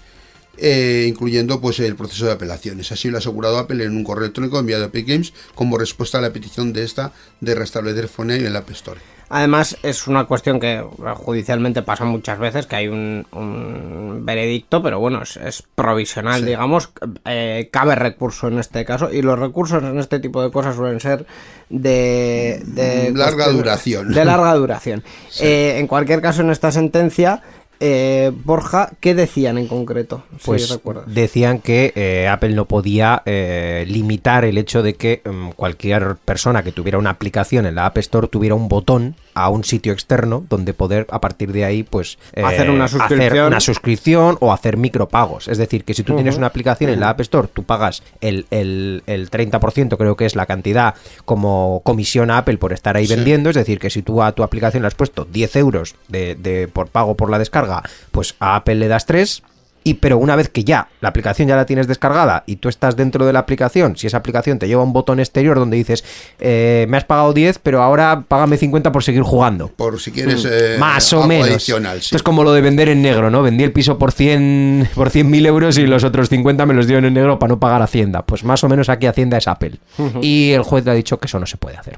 [0.58, 2.92] eh, incluyendo pues el proceso de apelaciones.
[2.92, 6.18] Así lo ha asegurado Apple en un correo electrónico enviado a Epic Games como respuesta
[6.18, 9.00] a la petición de esta de restablecer Fortnite en la App Store.
[9.34, 10.84] Además, es una cuestión que
[11.16, 16.90] judicialmente pasa muchas veces, que hay un, un veredicto, pero bueno, es, es provisional, digamos.
[17.24, 21.00] eh, cabe recurso en este caso, y los recursos en este tipo de cosas suelen
[21.00, 21.26] ser
[21.70, 22.62] de...
[22.66, 24.12] de larga duración.
[24.12, 25.02] De larga duración.
[25.40, 27.42] Eh, en cualquier caso, en esta sentencia,
[27.84, 30.24] eh, Borja, ¿qué decían en concreto?
[30.38, 35.50] Si Pues decían que eh, Apple no podía eh, limitar el hecho de que mm,
[35.56, 39.64] cualquier persona que tuviera una aplicación en la App Store tuviera un botón a un
[39.64, 43.22] sitio externo donde poder a partir de ahí pues eh, Hacer una suscripción.
[43.32, 45.48] hacer una suscripción o hacer micropagos.
[45.48, 48.46] Es decir, que si tú tienes una aplicación en la App Store, tú pagas el,
[48.52, 53.08] el, el 30%, creo que es la cantidad como comisión a Apple por estar ahí
[53.08, 53.50] vendiendo.
[53.50, 56.68] Es decir, que si tú a tu aplicación le has puesto 10 euros de, de-
[56.68, 59.44] por pago por la descarga, pues a Apple le das 3
[59.84, 62.96] Y pero una vez que ya la aplicación ya la tienes descargada y tú estás
[62.96, 66.04] dentro de la aplicación, si esa aplicación te lleva un botón exterior donde dices,
[66.40, 69.70] eh, me has pagado 10, pero ahora págame 50 por seguir jugando.
[69.70, 70.46] Por si quieres.
[70.46, 70.80] eh, Mm.
[70.80, 71.48] Más o menos.
[71.50, 72.06] adicional, sí.
[72.06, 73.42] Esto es como lo de vender en negro, ¿no?
[73.42, 77.06] Vendí el piso por 100 por 100.000 euros y los otros 50 me los dieron
[77.06, 78.22] en negro para no pagar Hacienda.
[78.24, 79.80] Pues más o menos aquí Hacienda es Apple.
[80.22, 81.98] Y el juez le ha dicho que eso no se puede hacer.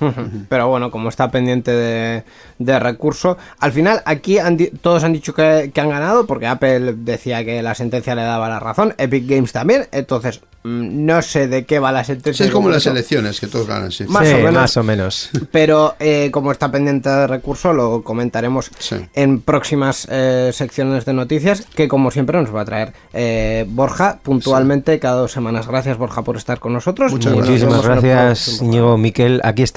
[0.48, 2.24] Pero bueno, como está pendiente de,
[2.58, 6.94] de recurso, al final aquí han todos han dicho que, que han ganado porque Apple
[6.98, 11.48] decía que la sentencia le daba la razón, Epic Games también, entonces mm, no sé
[11.48, 12.44] de qué va la sentencia.
[12.44, 14.04] Sí, es como las elecciones, que todos ganan, sí.
[14.08, 14.52] Más Sí, o menos.
[14.54, 15.30] más o menos.
[15.52, 18.96] Pero eh, como está pendiente de recurso, lo comentaremos Sí.
[19.14, 24.18] en próximas eh, secciones de noticias, que como siempre nos va a traer eh, Borja
[24.22, 25.66] puntualmente cada dos semanas.
[25.66, 27.12] Gracias Borja por estar con nosotros.
[27.12, 29.40] Muchas Muchísimas gracias, próximo Íñigo Miquel.
[29.44, 29.62] Aquí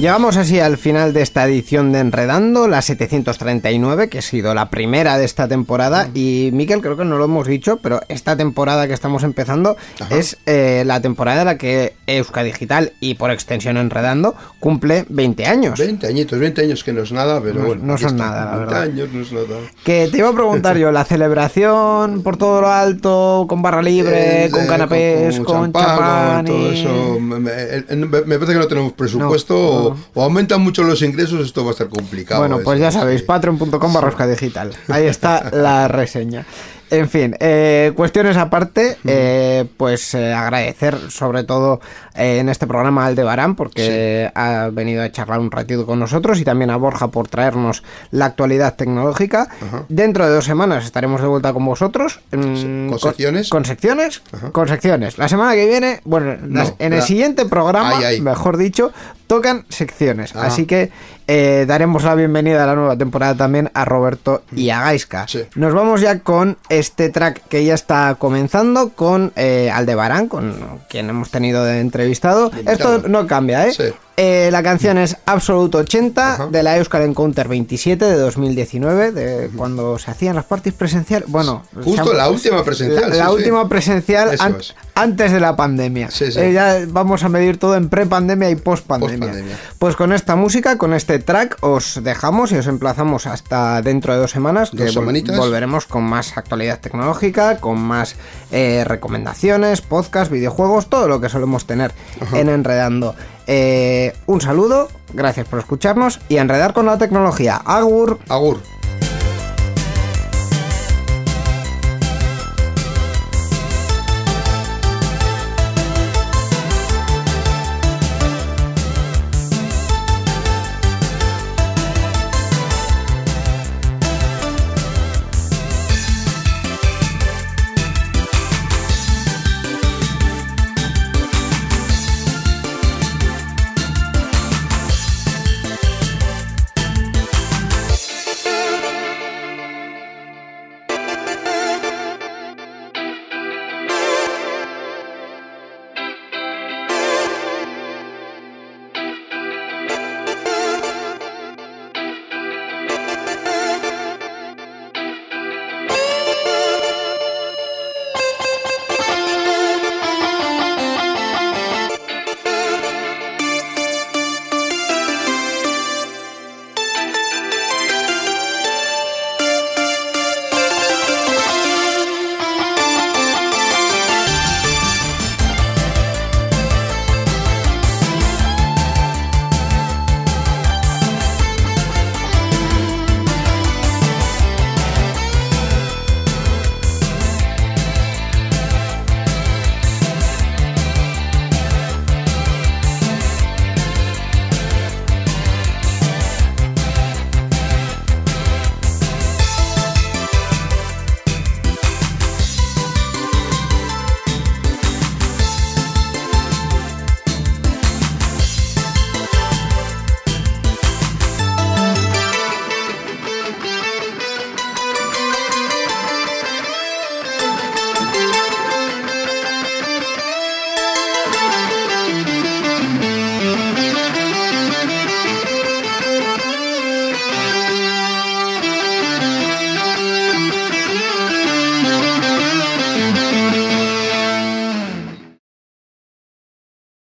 [0.00, 4.70] Llegamos así al final de esta edición de Enredando, la 739, que ha sido la
[4.70, 6.08] primera de esta temporada.
[6.14, 9.76] Y Miquel, creo que no lo hemos dicho, pero esta temporada que estamos empezando
[10.08, 15.44] es eh, la temporada en la que Euska Digital y por extensión Enredando cumple 20
[15.44, 15.78] años.
[15.78, 17.82] 20 añitos, 20 años que no es nada, pero No- bueno.
[17.84, 18.82] no son nada, la 20 verdad.
[18.84, 19.60] años no es nada.
[19.84, 24.46] Que te iba a preguntar yo, la celebración por todo lo alto, con barra libre,
[24.46, 27.20] Eh, con eh, canapés, con, champán, con todo y- eso.
[27.20, 31.02] Me, me- me- me parece que no tenemos presupuesto No, o- O, aumentan mucho los
[31.02, 32.40] ingresos, esto va a estar complicado.
[32.40, 33.26] Bueno, pues eso, ya sabéis, sí.
[33.26, 34.72] patreon.com barra Euska digital.
[34.88, 36.44] Ahí está la reseña.
[36.92, 41.80] En fin, eh, cuestiones aparte, eh, pues eh, agradecer sobre todo
[42.16, 46.40] eh, en este programa a Aldebarán porque ha venido a charlar un ratito con nosotros
[46.40, 49.48] y también a Borja por traernos la actualidad tecnológica.
[49.88, 52.18] Dentro de dos semanas estaremos de vuelta con vosotros.
[52.32, 53.50] ¿Con secciones?
[53.50, 54.22] Con secciones.
[54.50, 55.16] Con secciones.
[55.16, 58.90] La semana que viene, bueno, las- en el siguiente programa, mejor dicho,
[59.30, 60.34] tocan secciones.
[60.34, 60.46] Ah.
[60.46, 60.90] Así que
[61.28, 65.28] eh, daremos la bienvenida a la nueva temporada también a Roberto y a Gaisca.
[65.28, 65.44] Sí.
[65.54, 71.10] Nos vamos ya con este track que ya está comenzando con eh, Aldebarán, con quien
[71.10, 72.50] hemos tenido de entrevistado.
[72.66, 73.72] Esto no cambia, ¿eh?
[73.72, 73.84] Sí.
[74.22, 76.46] Eh, la canción es Absolute 80 Ajá.
[76.48, 81.26] de la Euskal Encounter 27 de 2019, de cuando se hacían las parties presenciales.
[81.30, 83.32] Bueno, Justo la última presencial, La, sí, la sí.
[83.32, 84.74] última presencial Eso an- es.
[84.94, 86.10] antes de la pandemia.
[86.10, 86.38] Sí, sí.
[86.38, 89.32] Eh, ya vamos a medir todo en pre-pandemia y post-pandemia.
[89.78, 94.18] Pues con esta música, con este track, os dejamos y os emplazamos hasta dentro de
[94.20, 94.70] dos semanas.
[94.72, 95.38] Dos que vol- semanitas.
[95.38, 98.16] volveremos con más actualidad tecnológica, con más
[98.52, 101.92] eh, recomendaciones, podcast, videojuegos, todo lo que solemos tener
[102.34, 103.14] en Enredando.
[103.46, 107.56] Eh, un saludo, gracias por escucharnos y enredar con la tecnología.
[107.56, 108.18] Agur.
[108.28, 108.60] Agur.